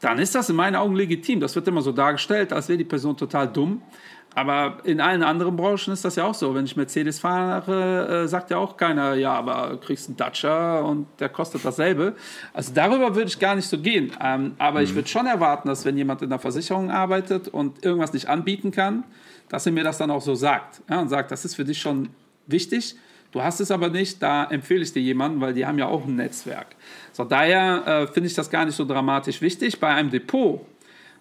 [0.00, 1.40] dann ist das in meinen Augen legitim.
[1.40, 3.82] Das wird immer so dargestellt, als wäre die Person total dumm.
[4.34, 6.54] Aber in allen anderen Branchen ist das ja auch so.
[6.54, 11.06] Wenn ich Mercedes fahre, äh, sagt ja auch keiner, ja, aber kriegst einen Dacia und
[11.18, 12.14] der kostet dasselbe.
[12.52, 14.12] Also darüber würde ich gar nicht so gehen.
[14.22, 14.84] Ähm, aber mhm.
[14.84, 18.70] ich würde schon erwarten, dass wenn jemand in der Versicherung arbeitet und irgendwas nicht anbieten
[18.70, 19.02] kann,
[19.48, 20.80] dass er mir das dann auch so sagt.
[20.88, 22.10] Ja, und sagt, das ist für dich schon
[22.46, 22.96] wichtig.
[23.32, 26.04] Du hast es aber nicht, da empfehle ich dir jemanden, weil die haben ja auch
[26.04, 26.68] ein Netzwerk.
[27.12, 29.78] So, daher äh, finde ich das gar nicht so dramatisch wichtig.
[29.78, 30.66] Bei einem Depot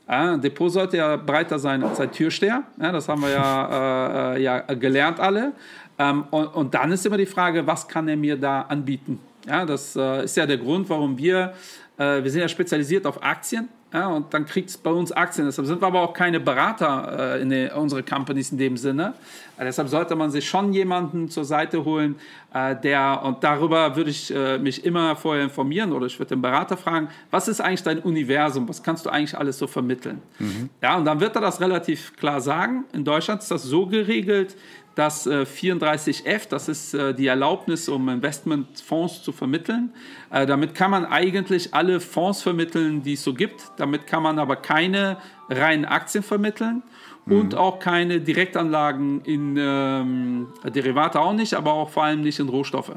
[0.09, 2.63] ja, ein Depot sollte ja breiter sein als ein Türsteher.
[2.81, 5.53] Ja, das haben wir ja, äh, ja gelernt alle.
[5.99, 9.19] Ähm, und, und, dann ist immer die Frage, was kann er mir da anbieten?
[9.47, 11.53] Ja, das äh, ist ja der Grund, warum wir,
[11.97, 13.69] äh, wir sind ja spezialisiert auf Aktien.
[13.91, 15.47] Ja, und dann kriegt es bei uns Aktien.
[15.47, 19.15] Deshalb sind wir aber auch keine Berater äh, in die, unsere Companies in dem Sinne.
[19.57, 22.15] Äh, deshalb sollte man sich schon jemanden zur Seite holen,
[22.53, 26.41] äh, der, und darüber würde ich äh, mich immer vorher informieren oder ich würde den
[26.41, 28.69] Berater fragen, was ist eigentlich dein Universum?
[28.69, 30.21] Was kannst du eigentlich alles so vermitteln?
[30.37, 30.69] Mhm.
[30.81, 32.85] Ja, und dann wird er das relativ klar sagen.
[32.93, 34.55] In Deutschland ist das so geregelt,
[34.95, 39.93] das 34F, äh, das ist äh, die Erlaubnis, um Investmentfonds zu vermitteln.
[40.31, 43.71] Äh, damit kann man eigentlich alle Fonds vermitteln, die es so gibt.
[43.77, 45.17] Damit kann man aber keine
[45.49, 46.83] reinen Aktien vermitteln
[47.25, 47.57] und mhm.
[47.57, 52.91] auch keine Direktanlagen in ähm, Derivate auch nicht, aber auch vor allem nicht in Rohstoffe.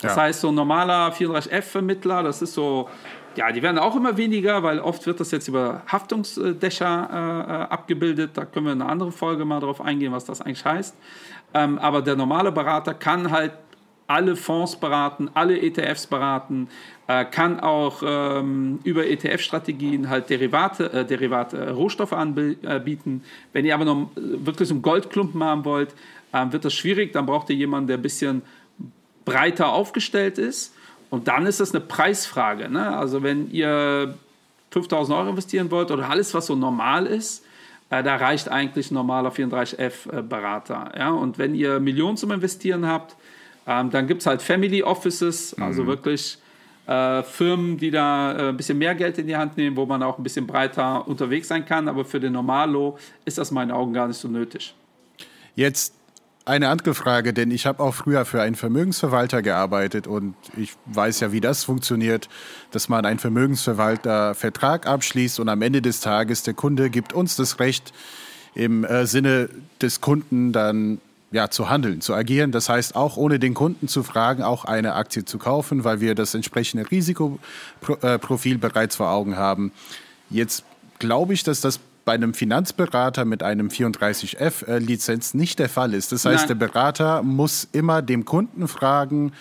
[0.00, 0.22] Das ja.
[0.22, 2.88] heißt, so ein normaler 34F-Vermittler, das ist so,
[3.36, 8.32] ja, die werden auch immer weniger, weil oft wird das jetzt über Haftungsdächer äh, abgebildet.
[8.34, 10.96] Da können wir in einer anderen Folge mal drauf eingehen, was das eigentlich heißt.
[11.54, 13.52] Ähm, aber der normale Berater kann halt
[14.06, 16.68] alle Fonds beraten, alle ETFs beraten,
[17.06, 23.24] äh, kann auch ähm, über ETF-Strategien halt Derivate, äh, Derivate äh, Rohstoffe anbieten.
[23.52, 25.94] Wenn ihr aber noch wirklich so einen Goldklumpen haben wollt,
[26.32, 27.12] äh, wird das schwierig.
[27.12, 28.42] Dann braucht ihr jemanden, der ein bisschen
[29.24, 30.74] breiter aufgestellt ist.
[31.10, 32.68] Und dann ist das eine Preisfrage.
[32.68, 32.96] Ne?
[32.96, 34.14] Also wenn ihr
[34.70, 37.48] 5000 Euro investieren wollt oder alles, was so normal ist, äh,
[38.00, 40.92] da reicht eigentlich ein normaler 34F-Berater.
[40.96, 41.10] Ja?
[41.10, 43.16] Und wenn ihr Millionen zum Investieren habt,
[43.66, 45.86] ähm, dann gibt es halt Family Offices, also mhm.
[45.88, 46.38] wirklich
[46.86, 50.02] äh, Firmen, die da äh, ein bisschen mehr Geld in die Hand nehmen, wo man
[50.02, 51.88] auch ein bisschen breiter unterwegs sein kann.
[51.88, 54.74] Aber für den Normalo ist das in meinen Augen gar nicht so nötig.
[55.54, 55.94] Jetzt
[56.44, 61.20] eine andere Frage, denn ich habe auch früher für einen Vermögensverwalter gearbeitet und ich weiß
[61.20, 62.28] ja, wie das funktioniert,
[62.72, 67.60] dass man einen Vermögensverwalter-Vertrag abschließt und am Ende des Tages der Kunde gibt uns das
[67.60, 67.92] Recht,
[68.54, 69.48] im äh, Sinne
[69.80, 71.00] des Kunden dann
[71.30, 72.52] ja, zu handeln, zu agieren.
[72.52, 76.14] Das heißt, auch ohne den Kunden zu fragen, auch eine Aktie zu kaufen, weil wir
[76.14, 79.72] das entsprechende Risikoprofil bereits vor Augen haben.
[80.28, 80.64] Jetzt
[80.98, 86.12] glaube ich, dass das bei einem Finanzberater mit einem 34F-Lizenz nicht der Fall ist.
[86.12, 86.58] Das heißt, Nein.
[86.58, 89.32] der Berater muss immer dem Kunden fragen,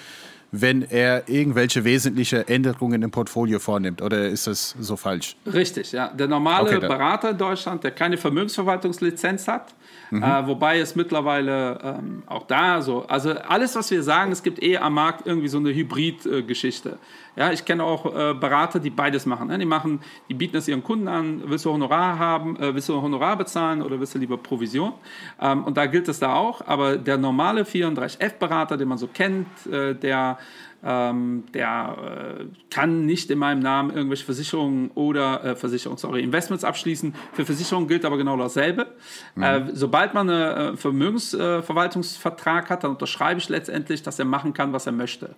[0.51, 4.01] wenn er irgendwelche wesentliche Änderungen im Portfolio vornimmt.
[4.01, 5.37] Oder ist das so falsch?
[5.51, 6.09] Richtig, ja.
[6.09, 9.73] Der normale okay, Berater in Deutschland, der keine Vermögensverwaltungslizenz hat,
[10.11, 10.23] Mhm.
[10.23, 14.61] Äh, wobei es mittlerweile ähm, auch da so, also alles, was wir sagen, es gibt
[14.61, 16.99] eh am Markt irgendwie so eine Hybrid-Geschichte.
[17.37, 19.47] Ja, ich kenne auch äh, Berater, die beides machen.
[19.47, 19.57] Ne?
[19.57, 23.01] Die machen, die bieten es ihren Kunden an, willst du Honorar haben, äh, willst du
[23.01, 24.93] Honorar bezahlen oder willst du lieber Provision?
[25.39, 29.47] Ähm, und da gilt es da auch, aber der normale 34F-Berater, den man so kennt,
[29.67, 30.39] äh, der
[30.83, 36.63] ähm, der äh, kann nicht in meinem Namen irgendwelche Versicherungen oder äh, Versicherungen, sorry, Investments
[36.63, 37.13] abschließen.
[37.33, 38.87] Für Versicherungen gilt aber genau dasselbe.
[39.35, 39.43] Mhm.
[39.43, 44.73] Äh, sobald man einen äh, Vermögensverwaltungsvertrag hat, dann unterschreibe ich letztendlich, dass er machen kann,
[44.73, 45.35] was er möchte.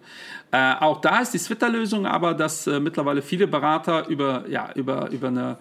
[0.52, 5.10] Äh, auch da ist die Twitter-Lösung aber, dass äh, mittlerweile viele Berater über, ja, über,
[5.12, 5.58] über eine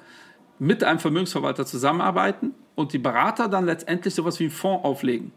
[0.59, 5.33] mit einem Vermögensverwalter zusammenarbeiten und die Berater dann letztendlich sowas wie einen Fonds auflegen.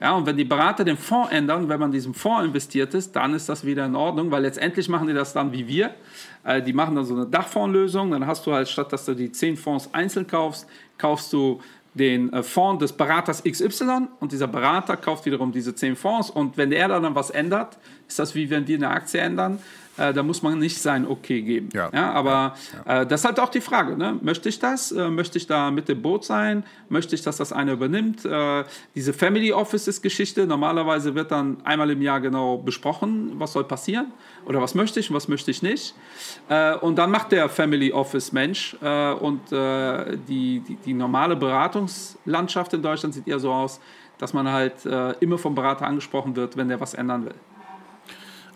[0.00, 3.16] Ja, und wenn die Berater den Fonds ändern, wenn man in diesem Fonds investiert ist,
[3.16, 5.94] dann ist das wieder in Ordnung, weil letztendlich machen die das dann wie wir.
[6.44, 8.12] Äh, die machen dann so eine Dachfondslösung.
[8.12, 11.60] Dann hast du halt, statt dass du die zehn Fonds einzeln kaufst, kaufst du
[11.94, 16.56] den äh, Fonds des Beraters XY und dieser Berater kauft wiederum diese zehn Fonds und
[16.56, 19.58] wenn er dann was ändert, ist das wie wenn die eine Aktie ändern,
[19.98, 21.68] äh, da muss man nicht sein Okay geben.
[21.72, 21.90] Ja.
[21.92, 22.54] ja aber
[22.86, 23.02] ja.
[23.02, 24.18] Äh, das ist halt auch die Frage, ne?
[24.22, 24.92] möchte ich das?
[24.92, 26.64] Äh, möchte ich da mit dem Boot sein?
[26.88, 28.24] Möchte ich, dass das einer übernimmt?
[28.24, 34.12] Äh, diese Family Offices-Geschichte, normalerweise wird dann einmal im Jahr genau besprochen, was soll passieren
[34.46, 35.94] oder was möchte ich und was möchte ich nicht.
[36.48, 42.82] Äh, und dann macht der Family Office-Mensch äh, und die, die, die normale Beratungslandschaft in
[42.82, 43.80] Deutschland sieht eher so aus,
[44.18, 44.74] dass man halt
[45.20, 47.34] immer vom Berater angesprochen wird, wenn der was ändern will.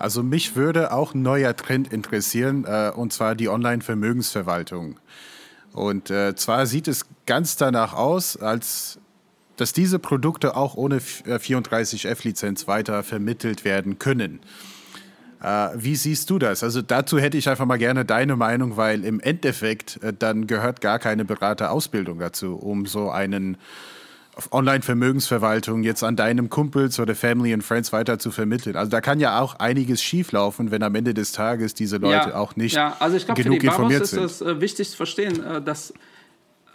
[0.03, 4.99] Also mich würde auch ein neuer Trend interessieren, äh, und zwar die Online-Vermögensverwaltung.
[5.73, 8.99] Und äh, zwar sieht es ganz danach aus, als
[9.57, 14.41] dass diese Produkte auch ohne 34F-Lizenz äh, weiter vermittelt werden können.
[15.41, 16.65] Äh, wie siehst du das?
[16.65, 20.81] Also dazu hätte ich einfach mal gerne deine Meinung, weil im Endeffekt äh, dann gehört
[20.81, 23.57] gar keine Beraterausbildung dazu, um so einen
[24.51, 28.77] Online-Vermögensverwaltung jetzt an deinem Kumpels oder Family and Friends weiter zu vermitteln.
[28.77, 32.35] Also da kann ja auch einiges schieflaufen, wenn am Ende des Tages diese Leute ja,
[32.37, 34.25] auch nicht ja, also ich glaub, genug für die informiert sind.
[34.25, 35.93] ist es äh, wichtig zu verstehen, äh, dass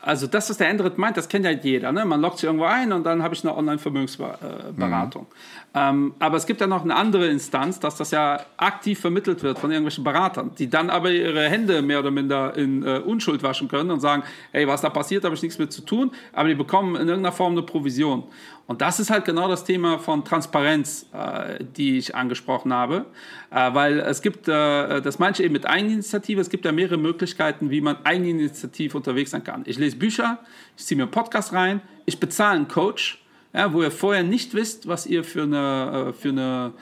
[0.08, 1.91] also das, was der Endrit meint, das kennt ja jeder.
[1.91, 2.06] Ne?
[2.06, 5.24] Man loggt sich irgendwo ein und dann habe ich eine Online-Vermögensberatung.
[5.24, 5.28] Mhm.
[5.77, 9.59] Ähm, aber es gibt ja noch eine andere Instanz, dass das ja aktiv vermittelt wird
[9.59, 13.67] von irgendwelchen Beratern, die dann aber ihre Hände mehr oder minder in äh, Unschuld waschen
[13.67, 16.55] können und sagen, hey, was da passiert, habe ich nichts mit zu tun, aber die
[16.55, 18.23] bekommen in irgendeiner Form eine Provision.
[18.65, 23.05] Und das ist halt genau das Thema von Transparenz, äh, die ich angesprochen habe,
[23.51, 27.69] äh, weil es gibt, äh, das manche eben mit Eigeninitiative, es gibt ja mehrere Möglichkeiten,
[27.69, 29.63] wie man eigeninitiativ unterwegs sein kann.
[29.65, 30.39] Ich lese Bücher,
[30.75, 33.21] ich ziehe mir einen Podcast rein, ich bezahle einen Coach,
[33.58, 36.74] ja, wo ihr vorher nicht wisst, was ihr für eine, äh, für eine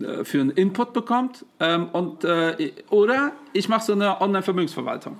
[0.00, 5.18] äh, für einen Input bekommt ähm, und, äh, oder ich mache so eine Online-Vermögensverwaltung.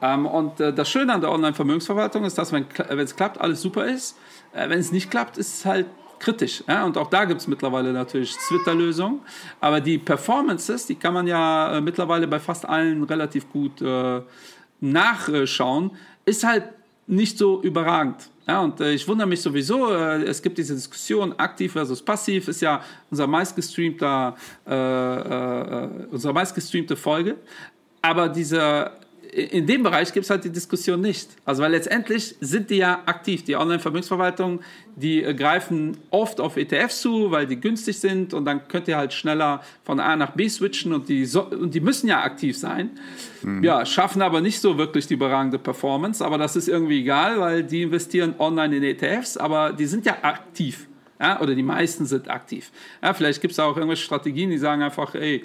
[0.00, 4.16] Ähm, und das Schöne an der Online-Vermögensverwaltung ist, dass wenn es klappt, alles super ist.
[4.52, 5.86] Wenn es nicht klappt, ist es halt
[6.18, 6.62] kritisch.
[6.62, 9.20] Und auch da gibt es mittlerweile natürlich Twitter-Lösungen.
[9.60, 13.82] Aber die Performances, die kann man ja mittlerweile bei fast allen relativ gut
[14.80, 15.90] nachschauen,
[16.24, 16.64] ist halt
[17.08, 18.30] nicht so überragend.
[18.46, 22.48] Ja, und äh, ich wundere mich sowieso, äh, es gibt diese Diskussion, aktiv versus passiv,
[22.48, 27.36] ist ja unser meistgestreamter, äh, äh, unsere meistgestreamte Folge.
[28.00, 28.92] Aber dieser
[29.32, 31.28] in dem Bereich gibt es halt die Diskussion nicht.
[31.44, 33.44] Also weil letztendlich sind die ja aktiv.
[33.44, 34.60] Die Online-Vermögensverwaltungen,
[34.96, 38.96] die äh, greifen oft auf ETFs zu, weil die günstig sind und dann könnt ihr
[38.96, 42.56] halt schneller von A nach B switchen und die, so und die müssen ja aktiv
[42.56, 42.90] sein.
[43.42, 43.62] Mhm.
[43.62, 47.62] Ja, schaffen aber nicht so wirklich die überragende Performance, aber das ist irgendwie egal, weil
[47.62, 50.86] die investieren online in ETFs, aber die sind ja aktiv.
[51.20, 52.70] Ja, oder die meisten sind aktiv.
[53.02, 55.42] Ja, vielleicht gibt es auch irgendwelche Strategien, die sagen einfach, ey,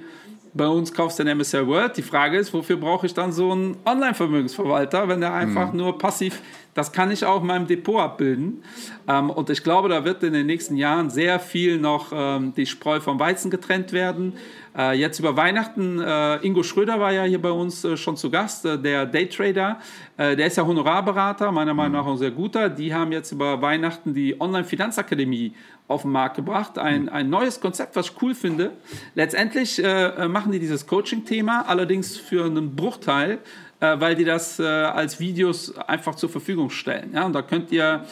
[0.54, 1.98] bei uns kaufst du den MSCI World.
[1.98, 5.78] Die Frage ist, wofür brauche ich dann so einen Online-Vermögensverwalter, wenn der einfach mhm.
[5.78, 6.42] nur passiv,
[6.74, 8.64] das kann ich auch in meinem Depot abbilden.
[9.08, 12.66] Ähm, und ich glaube, da wird in den nächsten Jahren sehr viel noch ähm, die
[12.66, 14.34] Spreu vom Weizen getrennt werden.
[14.76, 18.32] Äh, jetzt über Weihnachten, äh, Ingo Schröder war ja hier bei uns äh, schon zu
[18.32, 19.80] Gast, der Daytrader.
[20.18, 22.70] Der ist ja Honorarberater, meiner Meinung nach auch ein sehr guter.
[22.70, 25.54] Die haben jetzt über Weihnachten die Online-Finanzakademie
[25.88, 26.78] auf den Markt gebracht.
[26.78, 28.72] Ein, ein neues Konzept, was ich cool finde.
[29.16, 33.40] Letztendlich machen die dieses Coaching-Thema, allerdings für einen Bruchteil,
[33.84, 37.12] weil die das als Videos einfach zur Verfügung stellen.
[37.14, 38.06] Ja, und da könnt ihr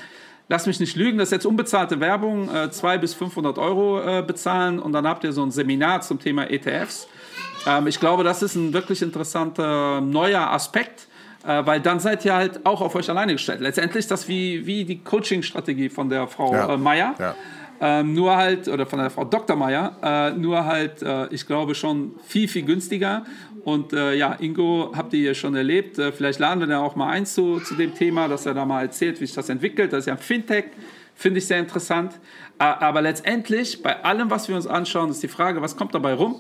[0.52, 4.22] lass mich nicht lügen, das ist jetzt unbezahlte Werbung, äh, 200 bis 500 Euro äh,
[4.22, 7.08] bezahlen und dann habt ihr so ein Seminar zum Thema ETFs.
[7.66, 11.08] Ähm, ich glaube, das ist ein wirklich interessanter neuer Aspekt,
[11.48, 13.62] äh, weil dann seid ihr halt auch auf euch alleine gestellt.
[13.62, 16.74] Letztendlich ist das wie, wie die Coaching-Strategie von der Frau ja.
[16.74, 17.16] äh, Meier.
[17.18, 17.36] Ja.
[17.84, 19.56] Ähm, nur halt, oder von der Frau Dr.
[19.56, 23.26] Meier, äh, nur halt, äh, ich glaube, schon viel, viel günstiger.
[23.64, 26.00] Und äh, ja, Ingo habt ihr hier schon erlebt.
[26.00, 28.66] Äh, vielleicht laden wir da auch mal ein zu, zu dem Thema, dass er da
[28.66, 29.94] mal erzählt, wie sich das entwickelt.
[29.94, 30.66] Das ist ja ein Fintech,
[31.16, 32.20] finde ich sehr interessant.
[32.58, 36.36] aber letztendlich, bei allem, was wir uns anschauen, ist die Frage, was kommt dabei rum?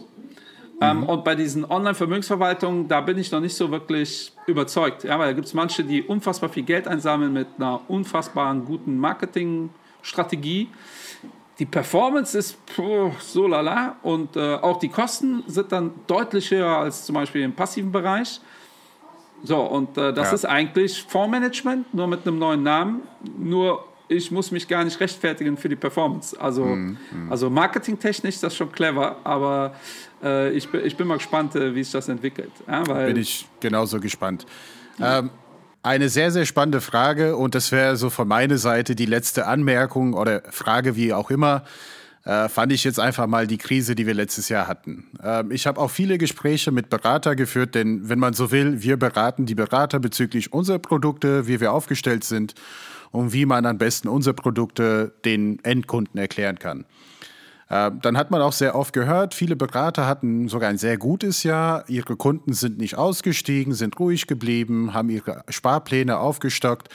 [0.82, 1.04] Ähm, mhm.
[1.04, 5.04] und bei diesen Online-Vermögensverwaltungen, da bin ich noch nicht so wirklich überzeugt.
[5.04, 8.98] Ja, weil da gibt es manche, die unfassbar viel Geld einsammeln mit einer unfassbaren guten
[8.98, 10.70] Marketingstrategie
[11.62, 16.76] die Performance ist puh, so lala und äh, auch die Kosten sind dann deutlich höher
[16.76, 18.42] als zum Beispiel im passiven Bereich.
[19.44, 20.34] So, und äh, das ja.
[20.34, 23.02] ist eigentlich Fondsmanagement, nur mit einem neuen Namen.
[23.38, 26.36] Nur ich muss mich gar nicht rechtfertigen für die Performance.
[26.42, 27.32] Also, mm, mm.
[27.32, 29.76] also marketingtechnisch ist das schon clever, aber
[30.24, 32.52] äh, ich, ich bin mal gespannt, äh, wie sich das entwickelt.
[32.68, 34.48] Ja, bin ich genauso gespannt.
[35.00, 35.30] Ähm,
[35.84, 40.14] eine sehr, sehr spannende Frage und das wäre so von meiner Seite die letzte Anmerkung
[40.14, 41.64] oder Frage, wie auch immer.
[42.24, 45.08] äh, fand ich jetzt einfach mal die Krise, die wir letztes Jahr hatten.
[45.24, 48.98] Ähm, ich habe auch viele Gespräche mit Berater geführt, denn wenn man so will, wir
[48.98, 52.54] beraten die Berater bezüglich unserer Produkte, wie wir aufgestellt sind
[53.12, 56.86] und wie man am besten unsere Produkte den Endkunden erklären kann.
[57.72, 61.44] Äh, dann hat man auch sehr oft gehört, viele Berater hatten sogar ein sehr gutes
[61.44, 61.86] Jahr.
[61.88, 66.90] Ihre Kunden sind nicht ausgestiegen, sind ruhig geblieben, haben ihre Sparpläne aufgestockt.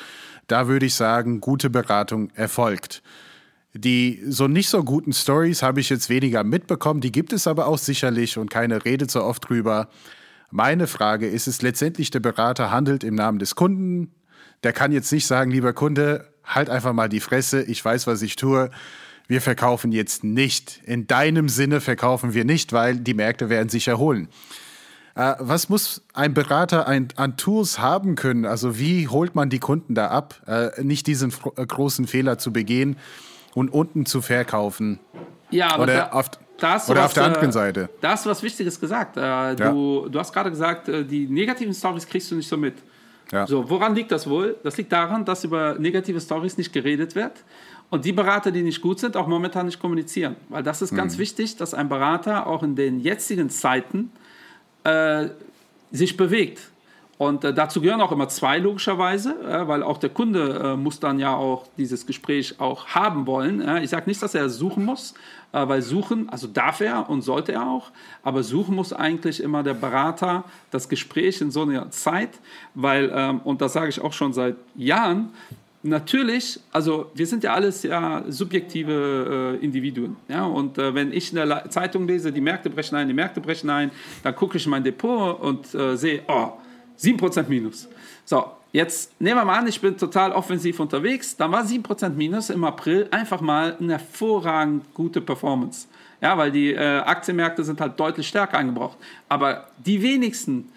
[0.48, 3.02] Da würde ich sagen, gute Beratung erfolgt.
[3.72, 7.66] Die so nicht so guten Stories habe ich jetzt weniger mitbekommen, die gibt es aber
[7.68, 9.88] auch sicherlich und keine Rede so oft drüber.
[10.50, 14.14] Meine Frage ist es letztendlich, der Berater handelt im Namen des Kunden.
[14.62, 18.20] Der kann jetzt nicht sagen, lieber Kunde, halt einfach mal die Fresse, ich weiß, was
[18.20, 18.70] ich tue.
[19.28, 20.80] Wir verkaufen jetzt nicht.
[20.84, 24.28] In deinem Sinne verkaufen wir nicht, weil die Märkte werden sich erholen.
[25.14, 28.44] Äh, was muss ein Berater ein, an Tools haben können?
[28.44, 32.52] Also wie holt man die Kunden da ab, äh, nicht diesen äh, großen Fehler zu
[32.52, 32.96] begehen?
[33.56, 35.00] und unten zu verkaufen.
[35.50, 37.88] Ja, aber oder auf, da oder was, auf der äh, anderen Seite.
[38.02, 39.16] Da hast du was Wichtiges gesagt.
[39.16, 40.08] Äh, du, ja.
[40.10, 42.74] du hast gerade gesagt, die negativen Stories kriegst du nicht so mit.
[43.32, 43.46] Ja.
[43.46, 44.56] So, woran liegt das wohl?
[44.62, 47.32] Das liegt daran, dass über negative Stories nicht geredet wird
[47.90, 50.36] und die Berater, die nicht gut sind, auch momentan nicht kommunizieren.
[50.48, 51.20] Weil das ist ganz mhm.
[51.20, 54.10] wichtig, dass ein Berater auch in den jetzigen Zeiten
[54.84, 55.28] äh,
[55.92, 56.60] sich bewegt.
[57.18, 61.00] Und äh, dazu gehören auch immer zwei logischerweise, äh, weil auch der Kunde äh, muss
[61.00, 63.82] dann ja auch dieses Gespräch auch haben wollen.
[63.82, 65.14] ich sage nicht, dass er suchen muss,
[65.52, 67.90] äh, weil suchen, also darf er und sollte er auch,
[68.22, 72.30] aber suchen muss eigentlich immer der Berater das Gespräch in so einer Zeit,
[72.74, 75.30] weil, ähm, und das sage ich auch schon seit Jahren,
[75.86, 80.16] natürlich, also wir sind ja alles ja subjektive äh, Individuen.
[80.28, 80.44] Ja?
[80.44, 83.70] Und äh, wenn ich in der Zeitung lese, die Märkte brechen ein, die Märkte brechen
[83.70, 83.90] ein,
[84.22, 86.52] dann gucke ich in mein Depot und äh, sehe, oh,
[86.98, 87.88] 7% Minus.
[88.24, 91.36] So, jetzt nehmen wir mal an, ich bin total offensiv unterwegs.
[91.36, 95.88] Dann war 7% Minus im April einfach mal eine hervorragend gute Performance.
[96.20, 98.96] Ja, weil die äh, Aktienmärkte sind halt deutlich stärker eingebraucht.
[99.28, 100.70] Aber die wenigsten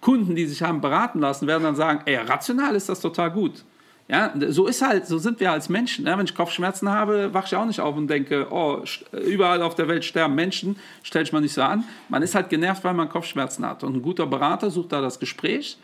[0.00, 3.64] Kunden, die sich haben beraten lassen, werden dann sagen, ey, rational ist das total gut.
[4.10, 6.04] Ja, so ist halt, so sind wir als Menschen.
[6.04, 9.76] Ja, wenn ich Kopfschmerzen habe, wache ich auch nicht auf und denke, oh, überall auf
[9.76, 11.84] der Welt sterben Menschen, stelle ich mal nicht so an.
[12.08, 13.84] Man ist halt genervt, weil man Kopfschmerzen hat.
[13.84, 15.78] Und ein guter Berater sucht da das Gespräch.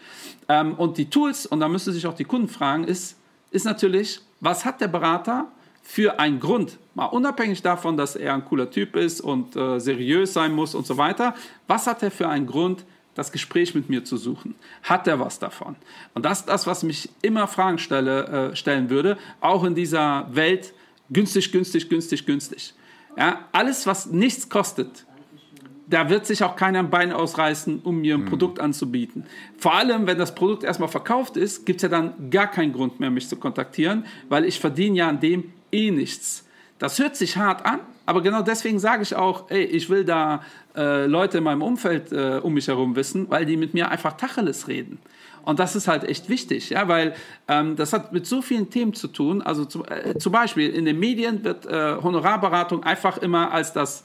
[0.48, 3.16] Ähm, und die Tools, und da müssen sich auch die Kunden fragen, ist,
[3.52, 5.46] ist natürlich, was hat der Berater
[5.84, 6.78] für einen Grund?
[6.94, 10.84] Mal unabhängig davon, dass er ein cooler Typ ist und äh, seriös sein muss und
[10.84, 11.36] so weiter.
[11.68, 12.84] Was hat er für einen Grund,
[13.16, 14.54] das Gespräch mit mir zu suchen.
[14.84, 15.74] Hat er was davon?
[16.14, 20.28] Und das ist das, was mich immer Fragen stelle, äh, stellen würde, auch in dieser
[20.30, 20.72] Welt
[21.10, 22.74] günstig, günstig, günstig, günstig.
[23.16, 25.06] Ja, alles, was nichts kostet,
[25.88, 28.28] da wird sich auch keiner ein Bein ausreißen, um mir ein mhm.
[28.28, 29.24] Produkt anzubieten.
[29.56, 33.00] Vor allem, wenn das Produkt erstmal verkauft ist, gibt es ja dann gar keinen Grund
[33.00, 36.44] mehr, mich zu kontaktieren, weil ich verdiene ja an dem eh nichts.
[36.78, 40.42] Das hört sich hart an, aber genau deswegen sage ich auch, ey, ich will da
[40.76, 44.14] äh, Leute in meinem Umfeld äh, um mich herum wissen, weil die mit mir einfach
[44.14, 44.98] Tacheles reden.
[45.44, 47.14] Und das ist halt echt wichtig, ja, weil
[47.46, 49.42] ähm, das hat mit so vielen Themen zu tun.
[49.42, 54.04] Also zu, äh, zum Beispiel in den Medien wird äh, Honorarberatung einfach immer als das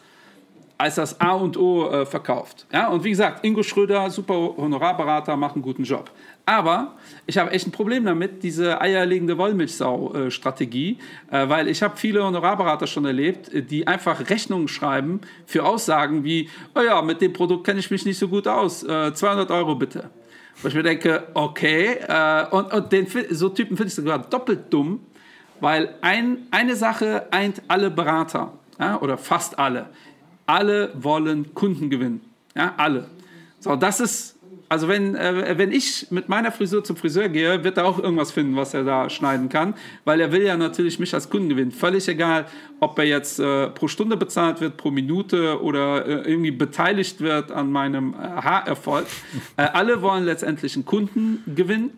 [0.81, 2.65] als das A und O äh, verkauft.
[2.73, 2.87] Ja?
[2.87, 6.09] Und wie gesagt, Ingo Schröder, super Honorarberater, macht einen guten Job.
[6.43, 6.95] Aber
[7.27, 10.97] ich habe echt ein Problem damit, diese eierlegende Wollmilchsau-Strategie,
[11.29, 16.23] äh, weil ich habe viele Honorarberater schon erlebt, äh, die einfach Rechnungen schreiben für Aussagen
[16.23, 19.51] wie, oh ja, mit dem Produkt kenne ich mich nicht so gut aus, äh, 200
[19.51, 20.09] Euro bitte.
[20.63, 24.73] Wo ich mir denke, okay, äh, und, und den, so Typen finde ich sogar doppelt
[24.73, 25.01] dumm,
[25.59, 29.91] weil ein, eine Sache eint alle Berater, ja, oder fast alle.
[30.51, 32.19] Alle wollen Kunden gewinnen.
[32.57, 33.05] Ja, alle.
[33.61, 34.37] So, das ist,
[34.67, 38.33] also wenn, äh, wenn ich mit meiner Frisur zum Friseur gehe, wird er auch irgendwas
[38.33, 41.71] finden, was er da schneiden kann, weil er will ja natürlich mich als Kunden gewinnen.
[41.71, 42.47] Völlig egal,
[42.81, 47.49] ob er jetzt äh, pro Stunde bezahlt wird, pro Minute oder äh, irgendwie beteiligt wird
[47.53, 49.07] an meinem äh, Haarerfolg.
[49.55, 51.91] Äh, alle wollen letztendlich einen Kunden gewinnen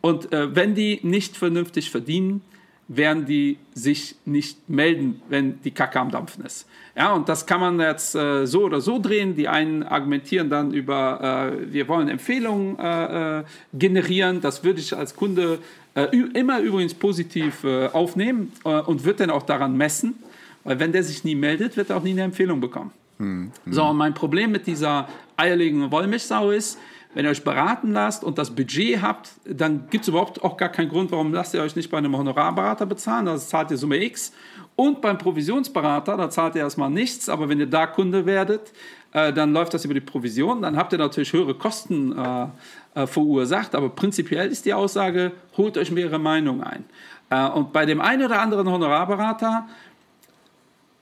[0.00, 2.40] und äh, wenn die nicht vernünftig verdienen,
[2.88, 6.66] werden die sich nicht melden, wenn die Kacke am Dampfen ist.
[6.98, 9.36] Ja, und das kann man jetzt äh, so oder so drehen.
[9.36, 14.40] Die einen argumentieren dann über, äh, wir wollen Empfehlungen äh, äh generieren.
[14.40, 15.60] Das würde ich als Kunde
[15.94, 20.16] äh, immer übrigens positiv äh, aufnehmen und würde dann auch daran messen.
[20.64, 22.90] Weil wenn der sich nie meldet, wird er auch nie eine Empfehlung bekommen.
[23.18, 23.72] Hm, hm.
[23.72, 26.78] So, und mein Problem mit dieser eierlegenden Wollmilchsau ist,
[27.18, 30.68] wenn ihr euch beraten lasst und das Budget habt, dann gibt es überhaupt auch gar
[30.68, 33.26] keinen Grund, warum lasst ihr euch nicht bei einem Honorarberater bezahlen.
[33.26, 34.32] Da zahlt ihr Summe X.
[34.76, 38.72] Und beim Provisionsberater, da zahlt ihr erstmal nichts, aber wenn ihr da Kunde werdet,
[39.12, 40.62] äh, dann läuft das über die Provision.
[40.62, 42.46] Dann habt ihr natürlich höhere Kosten äh,
[42.94, 46.84] äh, verursacht, aber prinzipiell ist die Aussage, holt euch mehrere Meinungen ein.
[47.30, 49.66] Äh, und bei dem einen oder anderen Honorarberater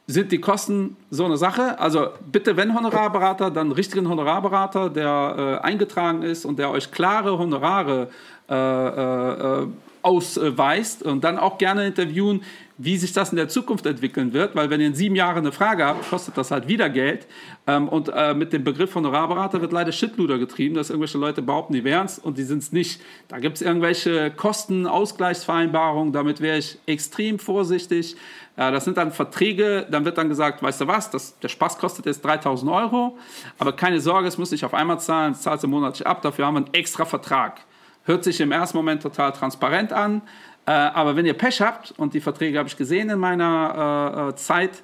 [0.07, 1.78] sind die Kosten so eine Sache.
[1.80, 7.38] Also bitte, wenn Honorarberater, dann richtigen Honorarberater, der äh, eingetragen ist und der euch klare
[7.38, 8.09] Honorare
[8.48, 9.66] äh, äh, äh
[10.07, 12.42] ausweist und dann auch gerne interviewen,
[12.78, 15.50] wie sich das in der Zukunft entwickeln wird, weil wenn ihr in sieben Jahren eine
[15.50, 17.26] Frage habt, kostet das halt wieder Geld.
[17.66, 21.72] Ähm, und äh, mit dem Begriff Honorarberater wird leider Shitluder getrieben, dass irgendwelche Leute behaupten,
[21.72, 23.00] die wären es und die sind es nicht.
[23.26, 28.14] Da gibt es irgendwelche Kostenausgleichsvereinbarungen, damit wäre ich extrem vorsichtig.
[28.57, 31.78] Äh, das sind dann Verträge, dann wird dann gesagt, weißt du was, das, der Spaß
[31.78, 33.18] kostet jetzt 3000 Euro,
[33.59, 36.46] aber keine Sorge, es muss nicht auf einmal zahlen, es zahlt sie monatlich ab, dafür
[36.46, 37.62] haben wir einen extra Vertrag.
[38.07, 40.22] Hört sich im ersten Moment total transparent an,
[40.66, 44.30] äh, aber wenn ihr Pech habt, und die Verträge habe ich gesehen in meiner äh,
[44.30, 44.82] äh Zeit,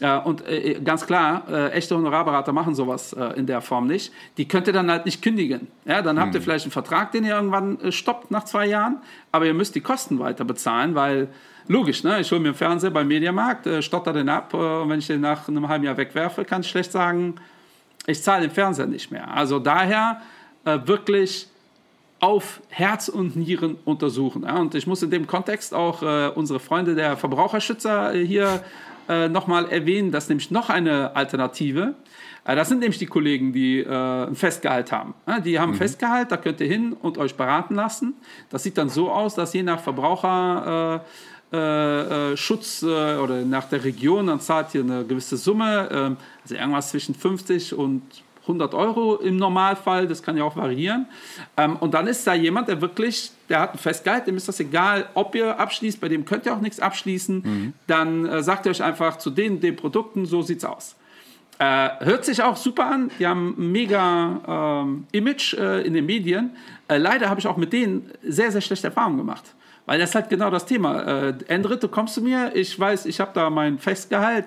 [0.00, 4.12] äh, und äh, ganz klar, echte Honorarberater machen sowas in der Form nicht.
[4.36, 5.66] Die könnt ihr dann halt nicht kündigen.
[5.84, 6.44] Ja, dann habt ihr mhm.
[6.44, 8.98] vielleicht einen Vertrag, den ihr irgendwann stoppt nach zwei Jahren,
[9.30, 11.28] aber ihr müsst die Kosten weiter bezahlen, weil
[11.68, 12.20] logisch, ne?
[12.20, 15.48] ich hole mir einen Fernseher beim Mediamarkt, stotter den ab und wenn ich den nach
[15.48, 17.34] einem halben Jahr wegwerfe, kann ich schlecht sagen,
[18.06, 19.30] ich zahle den Fernseher nicht mehr.
[19.30, 20.22] Also daher
[20.64, 21.49] wirklich
[22.20, 24.42] auf Herz und Nieren untersuchen.
[24.42, 28.62] Ja, und ich muss in dem Kontext auch äh, unsere Freunde der Verbraucherschützer äh, hier
[29.08, 30.12] äh, nochmal erwähnen.
[30.12, 31.94] Das ist nämlich noch eine Alternative.
[32.44, 35.14] Äh, das sind nämlich die Kollegen, die äh, ein Festgehalt haben.
[35.26, 35.76] Ja, die haben mhm.
[35.76, 38.14] Festgehalt, da könnt ihr hin und euch beraten lassen.
[38.50, 41.02] Das sieht dann so aus, dass je nach Verbraucher
[41.52, 46.16] äh, äh, Schutz äh, oder nach der Region, dann zahlt ihr eine gewisse Summe, ähm,
[46.42, 48.02] also irgendwas zwischen 50 und
[48.42, 51.06] 100 Euro im Normalfall, das kann ja auch variieren.
[51.56, 54.60] Ähm, und dann ist da jemand, der wirklich, der hat ein Festgehalt, dem ist das
[54.60, 57.42] egal, ob ihr abschließt, bei dem könnt ihr auch nichts abschließen.
[57.44, 57.72] Mhm.
[57.86, 60.96] Dann äh, sagt ihr euch einfach zu den, den Produkten, so sieht's aus.
[61.58, 66.06] Äh, hört sich auch super an, die haben ein mega ähm, Image äh, in den
[66.06, 66.56] Medien.
[66.88, 69.44] Äh, leider habe ich auch mit denen sehr, sehr schlechte Erfahrungen gemacht.
[69.90, 71.02] Weil das ist halt genau das Thema.
[71.02, 74.44] Äh, Endrit, du kommst zu mir, ich weiß, ich habe da mein Festgehalt.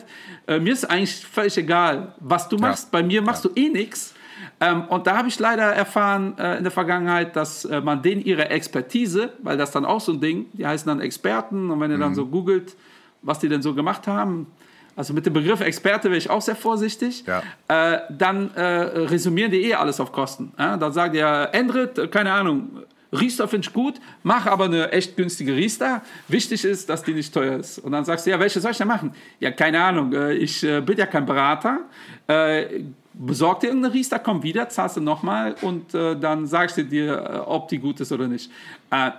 [0.48, 2.86] Äh, mir ist eigentlich völlig egal, was du machst.
[2.86, 2.90] Ja.
[2.94, 3.52] Bei mir machst ja.
[3.54, 4.14] du eh nichts.
[4.62, 8.22] Ähm, und da habe ich leider erfahren äh, in der Vergangenheit, dass äh, man denen
[8.22, 11.92] ihre Expertise, weil das dann auch so ein Ding, die heißen dann Experten und wenn
[11.92, 12.02] ihr mhm.
[12.02, 12.78] dann so googelt,
[13.22, 14.48] was die denn so gemacht haben,
[14.96, 17.44] also mit dem Begriff Experte wäre ich auch sehr vorsichtig, ja.
[17.68, 20.54] äh, dann äh, resümieren die eh alles auf Kosten.
[20.58, 20.78] Ja?
[20.78, 22.84] Dann sagt ihr, Endrit, keine Ahnung,
[23.14, 26.02] Riester finde ich gut, mach aber eine echt günstige Riester.
[26.28, 27.80] Wichtig ist, dass die nicht teuer ist.
[27.80, 29.14] Und dann sagst du, ja, welche soll ich denn machen?
[29.40, 31.82] Ja, keine Ahnung, äh, ich äh, bin ja kein Berater.
[32.28, 32.84] Äh,
[33.14, 37.68] besorg dir irgendeine Riester, komm wieder, zahlst du nochmal und dann sagst du dir, ob
[37.68, 38.50] die gut ist oder nicht.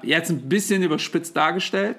[0.03, 1.99] Jetzt ein bisschen überspitzt dargestellt,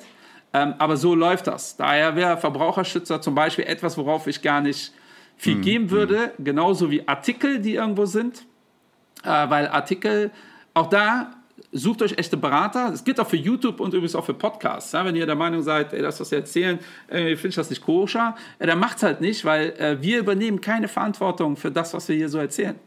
[0.54, 1.78] ähm, aber so läuft das.
[1.78, 4.92] Daher wäre Verbraucherschützer zum Beispiel etwas, worauf ich gar nicht
[5.38, 6.44] viel hm, geben würde, hm.
[6.44, 8.46] genauso wie Artikel, die irgendwo sind,
[9.24, 10.32] weil Artikel,
[10.74, 11.32] auch da
[11.76, 12.92] sucht euch echte Berater.
[12.94, 14.92] Es gilt auch für YouTube und übrigens auch für Podcasts.
[14.94, 17.70] Ja, wenn ihr der Meinung seid, ey, das, was wir erzählen, äh, finde ich das
[17.70, 21.72] nicht koscher, äh, dann macht es halt nicht, weil äh, wir übernehmen keine Verantwortung für
[21.72, 22.80] das, was wir hier so erzählen.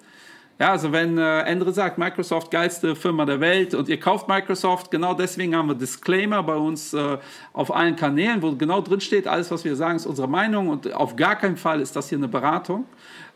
[0.59, 4.91] Ja, also wenn äh, Endre sagt, Microsoft geilste Firma der Welt und ihr kauft Microsoft,
[4.91, 7.18] genau deswegen haben wir Disclaimer bei uns äh,
[7.53, 10.93] auf allen Kanälen, wo genau drin steht, alles, was wir sagen, ist unsere Meinung und
[10.93, 12.86] auf gar keinen Fall ist das hier eine Beratung.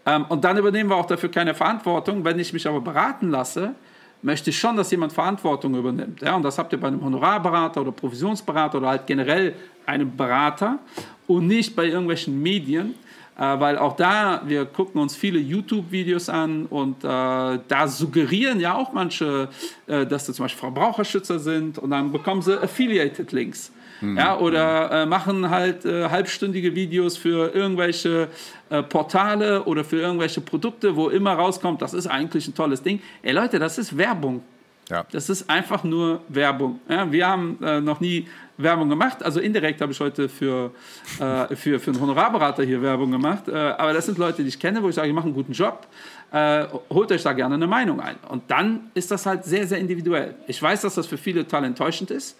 [0.04, 2.24] Ähm, und dann übernehmen wir auch dafür keine Verantwortung.
[2.24, 3.76] Wenn ich mich aber beraten lasse,
[4.22, 6.22] möchte ich schon, dass jemand Verantwortung übernimmt.
[6.22, 9.54] Ja, und das habt ihr bei einem Honorarberater oder Provisionsberater oder halt generell
[9.84, 10.78] einem Berater
[11.26, 12.94] und nicht bei irgendwelchen Medien,
[13.36, 18.74] äh, weil auch da, wir gucken uns viele YouTube-Videos an und äh, da suggerieren ja
[18.74, 19.48] auch manche,
[19.86, 23.72] äh, dass sie zum Beispiel Verbraucherschützer sind und dann bekommen sie Affiliated-Links.
[24.02, 24.18] Mhm.
[24.18, 28.28] Ja, oder äh, machen halt äh, halbstündige Videos für irgendwelche
[28.68, 33.00] äh, Portale oder für irgendwelche Produkte, wo immer rauskommt, das ist eigentlich ein tolles Ding.
[33.22, 34.42] Ey Leute, das ist Werbung.
[34.90, 35.06] Ja.
[35.10, 36.80] Das ist einfach nur Werbung.
[36.88, 38.26] Ja, wir haben äh, noch nie
[38.58, 39.22] Werbung gemacht.
[39.22, 40.72] Also indirekt habe ich heute für,
[41.18, 43.48] äh, für, für einen Honorarberater hier Werbung gemacht.
[43.48, 45.52] Äh, aber das sind Leute, die ich kenne, wo ich sage, ich mache einen guten
[45.52, 45.86] Job.
[46.32, 48.16] Äh, holt euch da gerne eine Meinung ein.
[48.28, 50.34] Und dann ist das halt sehr, sehr individuell.
[50.46, 52.36] Ich weiß, dass das für viele total enttäuschend ist.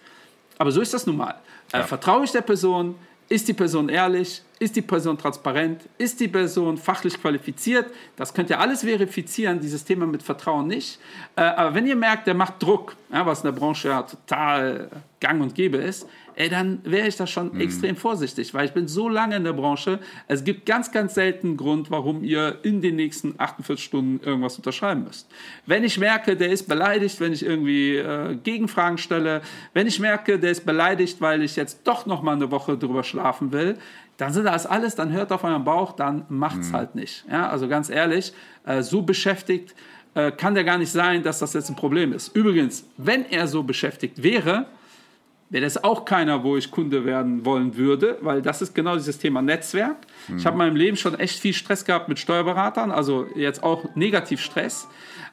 [0.63, 1.35] Aber so ist das nun mal.
[1.73, 1.83] Äh, ja.
[1.83, 2.95] vertraue ich der Person?
[3.29, 4.43] Ist die Person ehrlich?
[4.61, 5.81] Ist die Person transparent?
[5.99, 7.87] Ist die Person fachlich qualifiziert?
[8.15, 11.01] Das könnt ihr alles verifizieren, dieses Thema mit Vertrauen nicht.
[11.35, 14.89] Äh, aber wenn ihr merkt, der macht Druck, ja, was in der Branche ja total
[15.19, 16.07] gang und gäbe ist,
[16.37, 17.61] ey, dann wäre ich da schon mhm.
[17.61, 19.99] extrem vorsichtig, weil ich bin so lange in der Branche.
[20.29, 24.57] Es gibt ganz, ganz selten einen Grund, warum ihr in den nächsten 48 Stunden irgendwas
[24.57, 25.29] unterschreiben müsst.
[25.67, 29.43] Wenn ich merke, der ist beleidigt, wenn ich irgendwie äh, Gegenfragen stelle,
[29.75, 33.05] wenn ich merke, der ist beleidigt, weil ich jetzt doch noch mal eine Woche drüber
[33.05, 33.77] schlafen will,
[34.17, 36.73] dann sind das alles, dann hört auf euren Bauch, dann macht's mhm.
[36.75, 37.25] halt nicht.
[37.31, 38.33] Ja, also ganz ehrlich,
[38.65, 39.75] äh, so beschäftigt
[40.15, 42.37] äh, kann der gar nicht sein, dass das jetzt ein Problem ist.
[42.37, 44.67] Übrigens, wenn er so beschäftigt wäre,
[45.53, 49.19] wäre das auch keiner, wo ich Kunde werden wollen würde, weil das ist genau dieses
[49.19, 49.97] Thema Netzwerk.
[50.27, 50.39] Mhm.
[50.39, 53.95] Ich habe in meinem Leben schon echt viel Stress gehabt mit Steuerberatern, also jetzt auch
[53.95, 54.89] negativ Stress.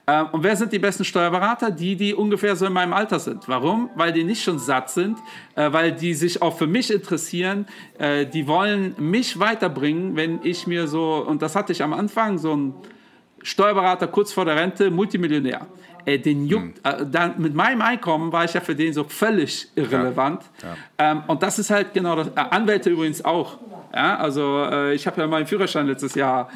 [0.07, 1.71] Ähm, und wer sind die besten Steuerberater?
[1.71, 3.47] Die, die ungefähr so in meinem Alter sind.
[3.47, 3.91] Warum?
[3.95, 5.17] Weil die nicht schon satt sind,
[5.55, 7.65] äh, weil die sich auch für mich interessieren.
[7.97, 12.37] Äh, die wollen mich weiterbringen, wenn ich mir so, und das hatte ich am Anfang,
[12.37, 12.73] so ein
[13.41, 15.65] Steuerberater kurz vor der Rente, Multimillionär.
[16.09, 17.01] Äh, den juckt, hm.
[17.01, 20.43] äh, dann, mit meinem Einkommen war ich ja für den so völlig irrelevant.
[20.61, 20.67] Ja.
[20.67, 21.11] Ja.
[21.11, 22.27] Ähm, und das ist halt genau das.
[22.29, 23.57] Äh, Anwälte übrigens auch.
[23.93, 26.49] Ja, also äh, ich habe ja meinen Führerschein letztes Jahr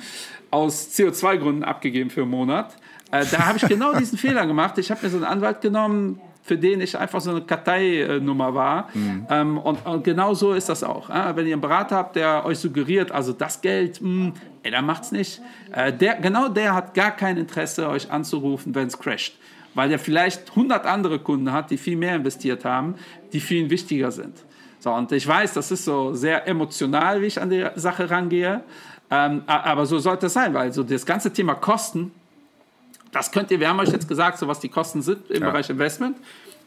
[0.51, 2.75] aus CO2-Gründen abgegeben für einen Monat.
[3.11, 4.77] Äh, da habe ich genau diesen Fehler gemacht.
[4.77, 8.89] Ich habe mir so einen Anwalt genommen, für den ich einfach so eine Karteinummer war.
[8.93, 9.27] Mhm.
[9.29, 11.09] Ähm, und, und, genau so ist das auch.
[11.09, 11.35] Äh?
[11.35, 14.33] Wenn ihr einen Berater habt, der euch suggeriert, also das Geld, mh, hm,
[14.63, 15.41] ey, dann macht's nicht.
[15.71, 19.35] Äh, der, genau der hat gar kein Interesse, euch anzurufen, wenn es crasht.
[19.75, 22.95] Weil er vielleicht 100 andere Kunden hat, die viel mehr investiert haben,
[23.31, 24.35] die ihn wichtiger sind.
[24.79, 28.61] So, und ich weiß, das ist so sehr emotional, wie ich an die Sache rangehe.
[29.09, 32.11] Ähm, aber so sollte es sein, weil so das ganze Thema Kosten,
[33.11, 35.49] das könnt ihr, wir haben euch jetzt gesagt, so was die Kosten sind im ja.
[35.49, 36.17] Bereich Investment.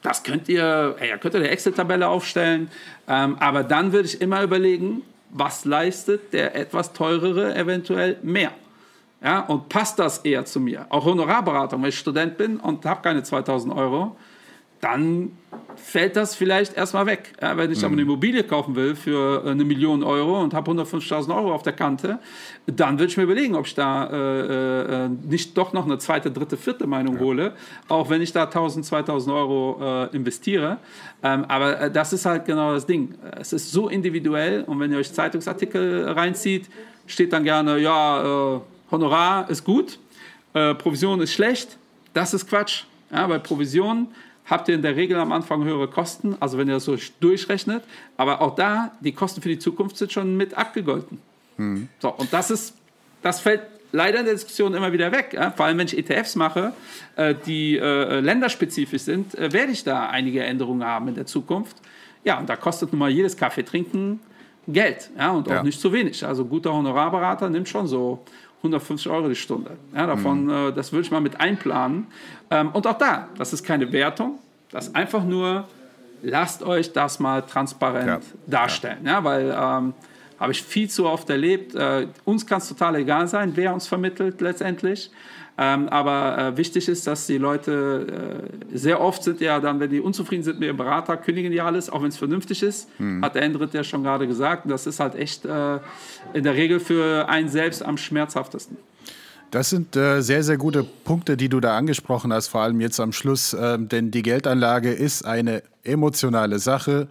[0.02, 2.70] Das könnt ihr, ey, könnt ihr eine Excel-Tabelle aufstellen.
[3.08, 8.52] Ähm, aber dann würde ich immer überlegen, was leistet der etwas teurere eventuell mehr?
[9.22, 10.86] Ja, und passt das eher zu mir?
[10.90, 14.16] Auch Honorarberatung, wenn ich Student bin und habe keine 2000 Euro,
[14.80, 15.32] dann
[15.76, 17.32] fällt das vielleicht erstmal weg.
[17.40, 18.10] Ja, wenn ich aber eine mhm.
[18.10, 22.18] Immobilie kaufen will für äh, eine Million Euro und habe 150.000 Euro auf der Kante,
[22.66, 26.30] dann würde ich mir überlegen, ob ich da äh, äh, nicht doch noch eine zweite,
[26.30, 27.20] dritte, vierte Meinung ja.
[27.20, 27.52] hole,
[27.88, 30.78] auch wenn ich da 1.000, 2.000 Euro äh, investiere.
[31.22, 33.14] Ähm, aber äh, das ist halt genau das Ding.
[33.38, 36.68] Es ist so individuell und wenn ihr euch Zeitungsartikel reinzieht,
[37.06, 38.60] steht dann gerne, ja, äh,
[38.90, 39.98] Honorar ist gut,
[40.52, 41.76] Provision ist schlecht.
[42.14, 42.84] Das ist Quatsch.
[43.10, 44.08] Ja, bei Provisionen
[44.46, 47.82] habt ihr in der Regel am Anfang höhere Kosten, also wenn ihr das so durchrechnet.
[48.16, 51.18] Aber auch da, die Kosten für die Zukunft sind schon mit abgegolten.
[51.56, 51.88] Hm.
[51.98, 52.74] So, und das ist,
[53.22, 55.32] das fällt leider in der Diskussion immer wieder weg.
[55.32, 55.50] Ja?
[55.50, 56.72] Vor allem, wenn ich ETFs mache,
[57.16, 61.76] äh, die äh, länderspezifisch sind, äh, werde ich da einige Änderungen haben in der Zukunft.
[62.24, 64.20] Ja, und da kostet nun mal jedes Kaffee trinken
[64.68, 65.10] Geld.
[65.16, 65.62] Ja, und auch ja.
[65.62, 66.26] nicht zu wenig.
[66.26, 68.24] Also guter Honorarberater nimmt schon so
[68.66, 69.72] 150 Euro die Stunde.
[69.94, 70.50] Ja, davon, mhm.
[70.50, 72.06] äh, das würde ich mal mit einplanen.
[72.50, 74.38] Ähm, und auch da, das ist keine Wertung,
[74.70, 75.66] das ist einfach nur,
[76.22, 78.20] lasst euch das mal transparent ja.
[78.46, 79.04] darstellen.
[79.04, 79.12] Ja.
[79.12, 79.94] ja weil ähm,
[80.38, 81.74] habe ich viel zu oft erlebt.
[81.74, 85.10] Äh, uns kann es total egal sein, wer uns vermittelt letztendlich.
[85.58, 88.42] Ähm, aber äh, wichtig ist, dass die Leute
[88.72, 91.62] äh, sehr oft sind ja dann, wenn die unzufrieden sind mit ihrem Berater, kündigen die
[91.62, 92.88] alles, auch wenn es vernünftig ist.
[92.98, 93.24] Hm.
[93.24, 94.66] Hat der Endrit ja schon gerade gesagt.
[94.66, 95.78] Und das ist halt echt äh,
[96.34, 98.76] in der Regel für einen selbst am schmerzhaftesten.
[99.50, 103.00] Das sind äh, sehr, sehr gute Punkte, die du da angesprochen hast, vor allem jetzt
[103.00, 103.56] am Schluss.
[103.58, 107.08] Ähm, denn die Geldanlage ist eine emotionale Sache,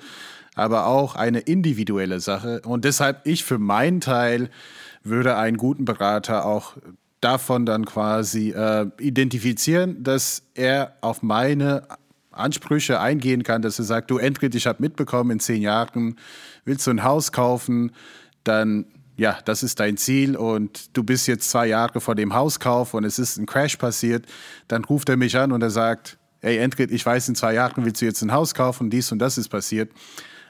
[0.53, 2.61] aber auch eine individuelle Sache.
[2.63, 4.49] Und deshalb, ich für meinen Teil
[5.03, 6.75] würde einen guten Berater auch
[7.25, 11.87] davon dann quasi äh, identifizieren, dass er auf meine
[12.31, 16.17] Ansprüche eingehen kann, dass er sagt, du Endrit, ich habe mitbekommen, in zehn Jahren
[16.65, 17.91] willst du ein Haus kaufen,
[18.43, 18.85] dann
[19.17, 23.05] ja, das ist dein Ziel und du bist jetzt zwei Jahre vor dem Hauskauf und
[23.05, 24.25] es ist ein Crash passiert,
[24.67, 27.85] dann ruft er mich an und er sagt, ey Endrit, ich weiß, in zwei Jahren
[27.85, 29.89] willst du jetzt ein Haus kaufen, dies und das ist passiert.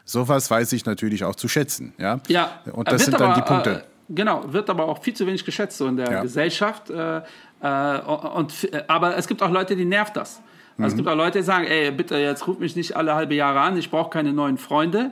[0.03, 1.93] Sowas weiß ich natürlich auch zu schätzen.
[1.97, 3.69] Ja, ja und das sind dann aber, die Punkte.
[3.71, 6.21] Äh, Genau, wird aber auch viel zu wenig geschätzt so in der ja.
[6.21, 6.89] Gesellschaft.
[6.89, 7.21] Äh,
[7.61, 8.53] äh, und,
[8.87, 10.41] aber es gibt auch Leute, die nervt das.
[10.77, 10.97] Also Es mhm.
[10.97, 13.77] gibt auch Leute, die sagen, ey, bitte, jetzt ruf mich nicht alle halbe Jahre an,
[13.77, 15.11] ich brauche keine neuen Freunde.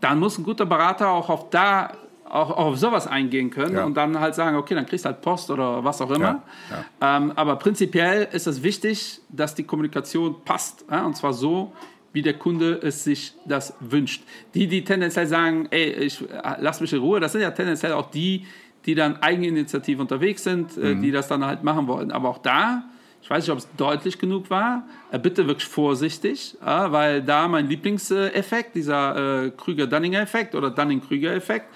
[0.00, 1.92] Dann muss ein guter Berater auch auf da
[2.30, 3.84] auch, auch auf sowas eingehen können ja.
[3.84, 6.42] und dann halt sagen, okay, dann kriegst du halt Post oder was auch immer.
[6.70, 6.84] Ja.
[7.00, 7.16] Ja.
[7.16, 10.84] Ähm, aber prinzipiell ist es wichtig, dass die Kommunikation passt.
[10.88, 11.72] und zwar so,
[12.12, 14.22] wie der Kunde es sich das wünscht.
[14.54, 16.24] Die, die tendenziell sagen, ey, ich
[16.58, 18.46] lass mich in Ruhe, das sind ja tendenziell auch die,
[18.86, 21.02] die dann eigeninitiativ unterwegs sind, äh, mhm.
[21.02, 22.10] die das dann halt machen wollen.
[22.10, 22.84] Aber auch da,
[23.22, 27.68] ich weiß nicht, ob es deutlich genug war, äh, bitte wirklich vorsichtig, weil da mein
[27.68, 31.66] Lieblingseffekt, dieser äh, Krüger-Dunning-Effekt oder Dunning-Krüger-Effekt,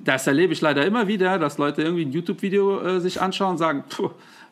[0.00, 3.84] das erlebe ich leider immer wieder, dass Leute irgendwie ein YouTube-Video sich anschauen und sagen,
[3.88, 4.10] pfuh, äh,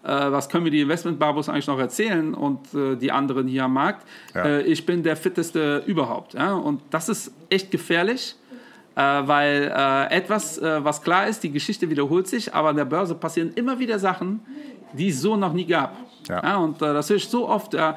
[0.08, 4.06] was können mir die Investmentbabos eigentlich noch erzählen und äh, die anderen hier am Markt.
[4.34, 4.44] Ja.
[4.44, 6.34] Äh, ich bin der fitteste überhaupt.
[6.34, 6.54] Ja?
[6.54, 8.36] Und das ist echt gefährlich.
[8.96, 12.86] Äh, weil äh, etwas, äh, was klar ist, die Geschichte wiederholt sich, aber an der
[12.86, 14.40] Börse passieren immer wieder Sachen,
[14.94, 15.94] die es so noch nie gab.
[16.28, 16.42] Ja.
[16.42, 17.74] ja und äh, das höre ich so oft.
[17.74, 17.92] Äh,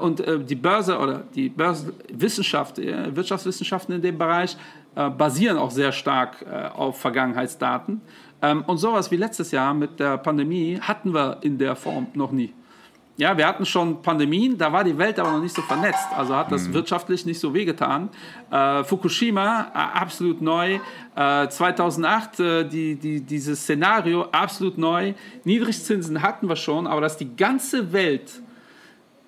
[0.00, 4.56] und äh, die Börse oder die Börsenwissenschaft, Wirtschaftswissenschaften in dem Bereich
[4.94, 8.00] basieren auch sehr stark auf Vergangenheitsdaten.
[8.42, 12.32] Ähm, und sowas wie letztes Jahr mit der Pandemie hatten wir in der Form noch
[12.32, 12.52] nie.
[13.16, 16.08] Ja, wir hatten schon Pandemien, da war die Welt aber noch nicht so vernetzt.
[16.16, 16.72] Also hat das mhm.
[16.72, 18.08] wirtschaftlich nicht so wehgetan.
[18.50, 20.78] Äh, Fukushima, äh, absolut neu.
[21.14, 25.12] Äh, 2008, äh, die, die, dieses Szenario, absolut neu.
[25.44, 28.40] Niedrigzinsen hatten wir schon, aber dass die ganze Welt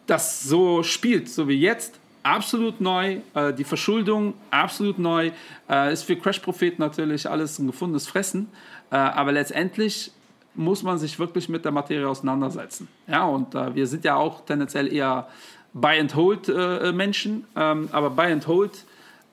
[0.06, 3.18] das so spielt, so wie jetzt, absolut neu.
[3.34, 5.30] Äh, die Verschuldung, absolut neu.
[5.68, 8.48] Äh, ist für Crash-Propheten natürlich alles ein gefundenes Fressen.
[8.90, 10.12] aber letztendlich
[10.54, 12.88] muss man sich wirklich mit der Materie auseinandersetzen.
[13.06, 15.28] Ja, und äh, wir sind ja auch tendenziell eher
[15.72, 18.84] Buy-and-Hold-Menschen, äh, ähm, aber Buy-and-Hold,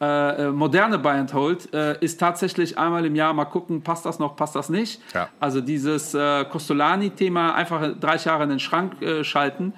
[0.02, 4.38] äh, äh, moderne Buy-and-Hold äh, ist tatsächlich einmal im Jahr mal gucken, passt das noch,
[4.38, 5.02] passt das nicht.
[5.14, 5.28] Ja.
[5.42, 9.74] Also dieses äh, Costolani-Thema einfach drei Jahre in den Schrank schalten,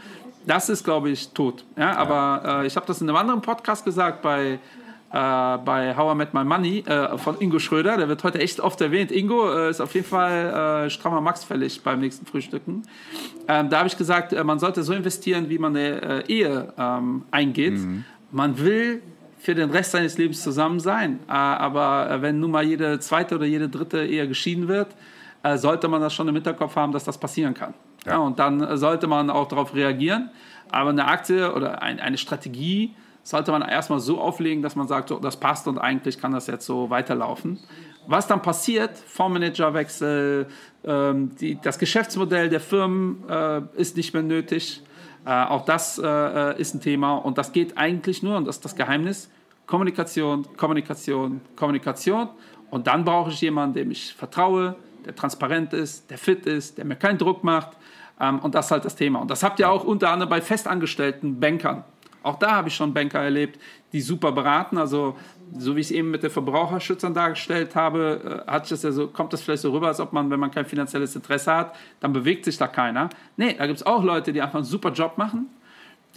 [0.46, 1.64] das ist, glaube ich, tot.
[1.78, 2.64] Ja, aber ja.
[2.64, 4.60] ich habe das in einem anderen Podcast gesagt, bei
[5.12, 7.98] äh, bei How I Met My Money äh, von Ingo Schröder.
[7.98, 9.12] Der wird heute echt oft erwähnt.
[9.12, 12.84] Ingo äh, ist auf jeden Fall äh, strammer Max fällig beim nächsten Frühstücken.
[13.48, 16.74] Ähm, da habe ich gesagt, äh, man sollte so investieren, wie man eine äh, Ehe
[16.78, 17.74] ähm, eingeht.
[17.74, 18.06] Mhm.
[18.32, 19.02] Man will
[19.38, 21.20] für den Rest seines Lebens zusammen sein.
[21.28, 24.90] aber wenn nun mal jede zweite oder jede dritte Ehe geschieden wird,
[25.56, 27.74] sollte man das schon im Hinterkopf haben, dass das passieren kann.
[28.06, 28.14] Ja.
[28.14, 30.30] Ja, und dann sollte man auch darauf reagieren.
[30.70, 35.10] Aber eine Aktie oder ein, eine Strategie sollte man erstmal so auflegen, dass man sagt,
[35.10, 37.60] so, das passt und eigentlich kann das jetzt so weiterlaufen.
[38.08, 40.48] Was dann passiert, Fondsmanagerwechsel,
[40.84, 44.82] ähm, die, das Geschäftsmodell der Firmen äh, ist nicht mehr nötig.
[45.26, 48.66] Äh, auch das äh, ist ein Thema und das geht eigentlich nur, und das ist
[48.66, 49.30] das Geheimnis,
[49.68, 52.30] Kommunikation, Kommunikation, Kommunikation.
[52.72, 54.76] Und dann brauche ich jemanden, dem ich vertraue,
[55.06, 57.72] der transparent ist, der fit ist, der mir keinen Druck macht.
[58.20, 59.20] Ähm, und das ist halt das Thema.
[59.20, 61.84] Und das habt ihr auch unter anderem bei festangestellten Bankern.
[62.24, 63.60] Auch da habe ich schon Banker erlebt,
[63.94, 64.78] die super beraten.
[64.78, 65.18] Also
[65.58, 69.08] so wie ich es eben mit den Verbraucherschützern dargestellt habe, äh, hat das ja so,
[69.08, 72.14] kommt das vielleicht so rüber, als ob man, wenn man kein finanzielles Interesse hat, dann
[72.14, 73.10] bewegt sich da keiner.
[73.38, 75.50] Nee, da gibt es auch Leute, die einfach einen super Job machen.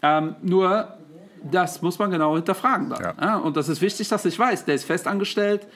[0.03, 0.89] Ähm, nur
[1.43, 2.91] das muss man genau hinterfragen.
[2.91, 3.15] Dann, ja.
[3.21, 3.37] Ja?
[3.39, 5.67] Und das ist wichtig, dass ich weiß, der ist festangestellt,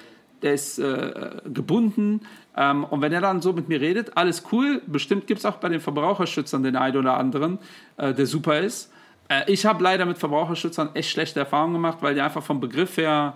[0.42, 2.20] der ist äh, gebunden.
[2.56, 4.82] Ähm, und wenn er dann so mit mir redet, alles cool.
[4.86, 7.58] Bestimmt gibt es auch bei den Verbraucherschützern den einen oder anderen,
[7.96, 8.92] äh, der super ist.
[9.28, 12.96] Äh, ich habe leider mit Verbraucherschützern echt schlechte Erfahrungen gemacht, weil die einfach vom Begriff
[12.96, 13.34] her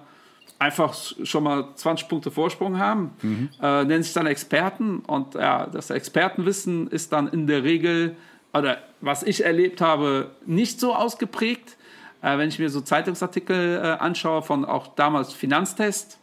[0.58, 3.48] einfach schon mal 20 Punkte Vorsprung haben, mhm.
[3.60, 8.16] äh, nennen sich dann Experten und ja, das Expertenwissen ist dann in der Regel,
[8.54, 11.76] oder was ich erlebt habe, nicht so ausgeprägt.
[12.22, 16.18] Äh, wenn ich mir so Zeitungsartikel äh, anschaue von auch damals Finanztest,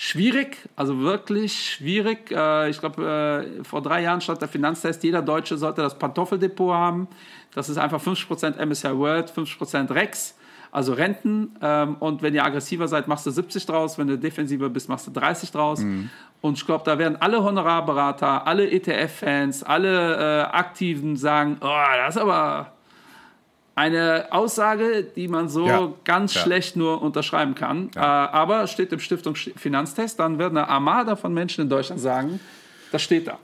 [0.00, 2.30] schwierig, also wirklich schwierig.
[2.30, 6.72] Äh, ich glaube, äh, vor drei Jahren stand der Finanztest, jeder Deutsche sollte das Pantoffeldepot
[6.72, 7.08] haben.
[7.54, 10.38] Das ist einfach 50% MSCI World, 50% Rex,
[10.72, 11.54] also Renten.
[11.60, 13.98] Ähm, und wenn ihr aggressiver seid, machst du 70 draus.
[13.98, 15.80] Wenn du defensiver bist, machst du 30 draus.
[15.80, 16.08] Mhm.
[16.40, 22.16] Und ich glaube, da werden alle Honorarberater, alle ETF-Fans, alle äh, Aktiven sagen, oh, das
[22.16, 22.72] ist aber
[23.80, 26.42] eine Aussage, die man so ja, ganz ja.
[26.42, 27.90] schlecht nur unterschreiben kann.
[27.94, 28.26] Ja.
[28.26, 32.40] Äh, aber steht im Stiftung Finanztest, dann wird eine Armada von Menschen in Deutschland sagen,
[32.92, 33.38] das steht da.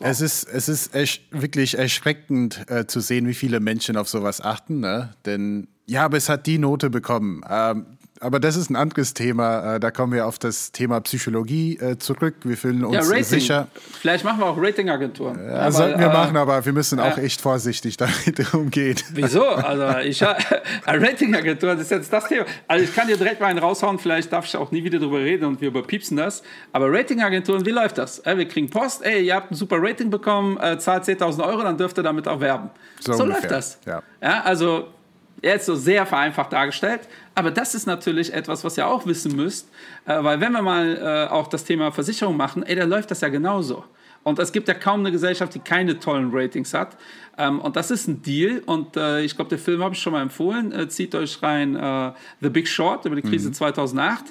[0.00, 4.40] Es ist, es ist ersch wirklich erschreckend äh, zu sehen, wie viele Menschen auf sowas
[4.42, 4.80] achten.
[4.80, 5.14] Ne?
[5.24, 7.42] Denn ja, aber es hat die Note bekommen.
[7.48, 7.86] Ähm,
[8.20, 9.76] aber das ist ein anderes Thema.
[9.76, 12.34] Äh, da kommen wir auf das Thema Psychologie äh, zurück.
[12.42, 13.24] Wir fühlen uns ja, Rating.
[13.24, 13.68] sicher.
[14.00, 15.38] Vielleicht machen wir auch Ratingagenturen.
[15.46, 18.96] Ja, aber, sollten wir äh, machen, aber wir müssen auch echt vorsichtig damit umgehen.
[19.12, 19.46] Wieso?
[19.46, 20.22] Also ich
[20.86, 22.44] Ratingagenturen das ist jetzt das Thema.
[22.66, 23.98] Also ich kann dir direkt mal einen raushauen.
[23.98, 26.42] Vielleicht darf ich auch nie wieder darüber reden und wir überpiepsen das.
[26.72, 28.22] Aber Ratingagenturen, wie läuft das?
[28.24, 29.04] Wir kriegen Post.
[29.04, 32.40] Ey, ihr habt ein super Rating bekommen, zahlt 10.000 Euro, dann dürft ihr damit auch
[32.40, 32.70] werben.
[33.00, 33.78] So, so läuft das.
[33.86, 34.02] Ja.
[34.20, 34.88] ja also
[35.42, 37.02] Jetzt so sehr vereinfacht dargestellt.
[37.34, 39.68] Aber das ist natürlich etwas, was ihr auch wissen müsst.
[40.06, 43.20] Äh, weil wenn wir mal äh, auch das Thema Versicherung machen, ey, da läuft das
[43.20, 43.84] ja genauso.
[44.24, 46.96] Und es gibt ja kaum eine Gesellschaft, die keine tollen Ratings hat.
[47.38, 48.62] Ähm, und das ist ein Deal.
[48.66, 50.72] Und äh, ich glaube, der Film habe ich schon mal empfohlen.
[50.72, 53.54] Äh, zieht euch rein äh, The Big Short über die Krise mhm.
[53.54, 54.24] 2008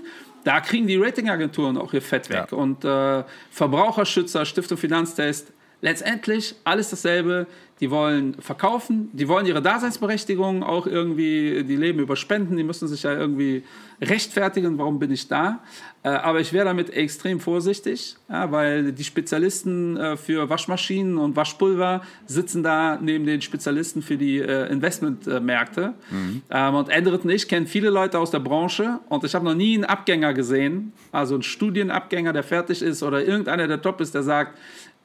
[0.48, 2.48] da kriegen die Ratingagenturen auch ihr Fett weg.
[2.52, 2.58] Ja.
[2.58, 5.52] Und äh, Verbraucherschützer, Stiftung Finanztest,
[5.82, 7.48] letztendlich alles dasselbe.
[7.80, 12.88] Die wollen verkaufen, die wollen ihre Daseinsberechtigung auch irgendwie, die leben über Spenden, die müssen
[12.88, 13.64] sich ja irgendwie
[14.02, 15.60] rechtfertigen, warum bin ich da.
[16.04, 22.02] Äh, aber ich wäre damit extrem vorsichtig, weil die Spezialisten äh, für Waschmaschinen und Waschpulver
[22.26, 25.96] sitzen da neben den Spezialisten für die äh, Investmentmärkte.
[26.10, 26.42] Mhm.
[26.50, 29.56] Ähm, und Endrit und ich kennen viele Leute aus der Branche und ich habe noch
[29.56, 34.14] nie einen Abgänger gesehen, also einen Studienabgänger, der fertig ist oder irgendeiner, der top ist,
[34.14, 34.58] der sagt,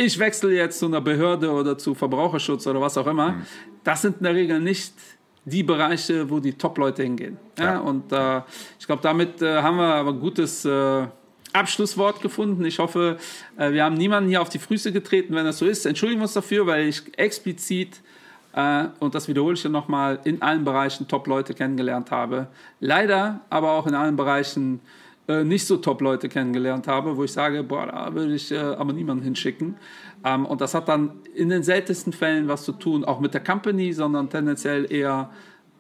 [0.07, 3.32] ich wechsle jetzt zu einer Behörde oder zu Verbraucherschutz oder was auch immer.
[3.32, 3.42] Mhm.
[3.84, 4.94] Das sind in der Regel nicht
[5.44, 7.36] die Bereiche, wo die Top-Leute hingehen.
[7.59, 7.64] Ja.
[7.64, 8.42] ja und äh,
[8.78, 11.07] ich glaube, damit äh, haben wir aber ein gutes äh,
[11.53, 12.64] Abschlusswort gefunden.
[12.64, 13.18] Ich hoffe,
[13.57, 15.34] äh, wir haben niemanden hier auf die Füße getreten.
[15.34, 18.00] Wenn das so ist, entschuldigen wir uns dafür, weil ich explizit
[18.55, 22.48] äh, und das wiederhole ich nochmal, in allen Bereichen Top-Leute kennengelernt habe.
[22.80, 24.80] Leider aber auch in allen Bereichen
[25.29, 28.93] äh, nicht so Top-Leute kennengelernt habe, wo ich sage, boah, da würde ich äh, aber
[28.93, 29.77] niemanden hinschicken.
[30.25, 33.43] Ähm, und das hat dann in den seltensten Fällen was zu tun, auch mit der
[33.43, 35.31] Company, sondern tendenziell eher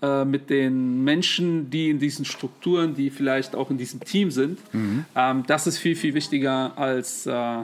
[0.02, 4.58] äh, mit den Menschen, die in diesen Strukturen, die vielleicht auch in diesem Team sind.
[4.74, 5.04] Mhm.
[5.14, 7.62] Ähm, das ist viel, viel wichtiger als äh,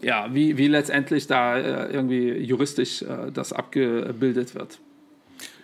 [0.00, 4.78] ja, wie, wie letztendlich da äh, irgendwie juristisch äh, das abgebildet wird.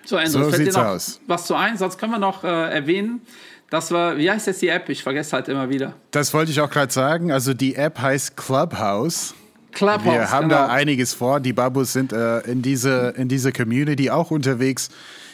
[0.04, 1.20] So, Andrew, so fällt dir noch aus.
[1.26, 1.78] was zu ein?
[1.78, 3.22] Sonst können wir noch äh, erwähnen,
[3.70, 4.88] das war, wie heißt jetzt die App?
[4.88, 5.94] Ich vergesse halt immer wieder.
[6.10, 7.32] Das wollte ich auch gerade sagen.
[7.32, 9.34] Also die App heißt Clubhouse.
[9.72, 10.04] Clubhouse.
[10.04, 10.66] Wir haben genau.
[10.66, 11.40] da einiges vor.
[11.40, 14.90] Die Babus sind äh, in, diese, in diese Community auch unterwegs.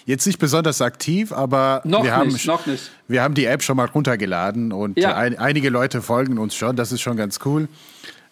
[0.07, 2.91] Jetzt nicht besonders aktiv, aber noch wir, nicht, haben, noch nicht.
[3.07, 5.14] wir haben die App schon mal runtergeladen und ja.
[5.14, 6.74] ein, einige Leute folgen uns schon.
[6.74, 7.68] Das ist schon ganz cool.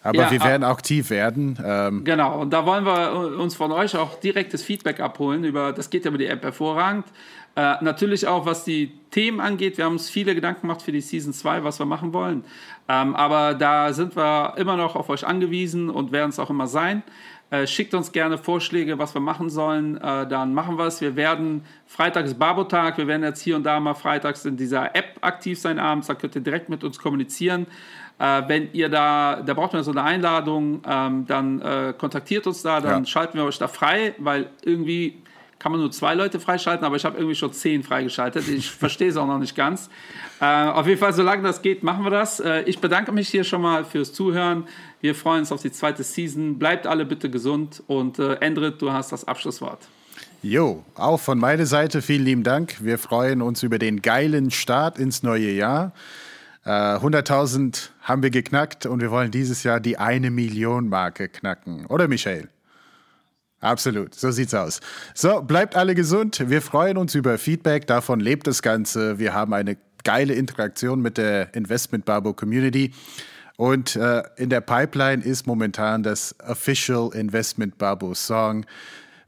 [0.01, 1.59] Aber ja, wir werden auch aktiv werden.
[1.63, 5.43] Ähm genau, und da wollen wir uns von euch auch direktes Feedback abholen.
[5.43, 7.05] Über, das geht ja über die App hervorragend.
[7.59, 9.77] Äh, natürlich auch, was die Themen angeht.
[9.77, 12.45] Wir haben uns viele Gedanken gemacht für die Season 2, was wir machen wollen.
[12.87, 16.67] Ähm, aber da sind wir immer noch auf euch angewiesen und werden es auch immer
[16.67, 17.03] sein.
[17.49, 19.97] Äh, schickt uns gerne Vorschläge, was wir machen sollen.
[19.97, 21.01] Äh, dann machen wir es.
[21.01, 22.97] Wir werden, Freitag ist Barbotag.
[22.97, 26.07] Wir werden jetzt hier und da mal freitags in dieser App aktiv sein abends.
[26.07, 27.67] Da könnt ihr direkt mit uns kommunizieren.
[28.19, 32.61] Äh, wenn ihr da, da braucht man so eine Einladung, ähm, dann äh, kontaktiert uns
[32.61, 33.05] da, dann ja.
[33.05, 35.21] schalten wir euch da frei, weil irgendwie
[35.59, 38.47] kann man nur zwei Leute freischalten, aber ich habe irgendwie schon zehn freigeschaltet.
[38.47, 39.89] Ich verstehe es auch noch nicht ganz.
[40.39, 42.39] Äh, auf jeden Fall, solange das geht, machen wir das.
[42.39, 44.67] Äh, ich bedanke mich hier schon mal fürs Zuhören.
[45.01, 46.57] Wir freuen uns auf die zweite Season.
[46.57, 49.79] Bleibt alle bitte gesund und äh, Endrit, du hast das Abschlusswort.
[50.41, 52.77] Jo, auch von meiner Seite vielen lieben Dank.
[52.79, 55.91] Wir freuen uns über den geilen Start ins neue Jahr.
[56.65, 61.85] 100.000 äh, haben wir geknackt und wir wollen dieses Jahr die eine Million Marke knacken.
[61.87, 62.47] Oder Michael?
[63.61, 64.79] Absolut, so sieht's aus.
[65.13, 66.49] So, bleibt alle gesund.
[66.49, 67.87] Wir freuen uns über Feedback.
[67.87, 69.19] Davon lebt das Ganze.
[69.19, 72.93] Wir haben eine geile Interaktion mit der Investment Barbo Community.
[73.57, 78.65] Und äh, in der Pipeline ist momentan das Official Investment Barbo Song.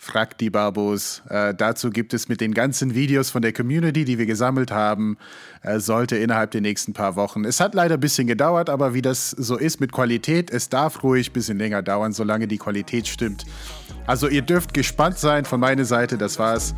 [0.03, 1.21] Fragt die Barbos.
[1.29, 5.15] Äh, dazu gibt es mit den ganzen Videos von der Community, die wir gesammelt haben,
[5.61, 7.45] äh, sollte innerhalb der nächsten paar Wochen.
[7.45, 11.03] Es hat leider ein bisschen gedauert, aber wie das so ist mit Qualität, es darf
[11.03, 13.45] ruhig ein bisschen länger dauern, solange die Qualität stimmt.
[14.07, 16.17] Also ihr dürft gespannt sein von meiner Seite.
[16.17, 16.73] Das war's.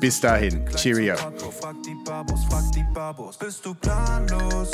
[0.00, 0.66] Bis dahin.
[0.74, 1.14] Cheerio.
[1.14, 3.38] Frag die Babos, frag die Babos.
[3.38, 4.72] Bist du planlos?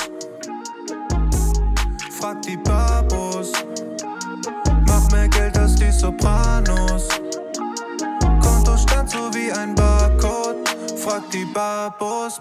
[2.10, 3.52] Frag die Babos.
[5.54, 7.08] Geld als die Sopranos.
[8.40, 10.68] Kontostand so wie ein Barcode.
[10.96, 12.40] Frag die Babos.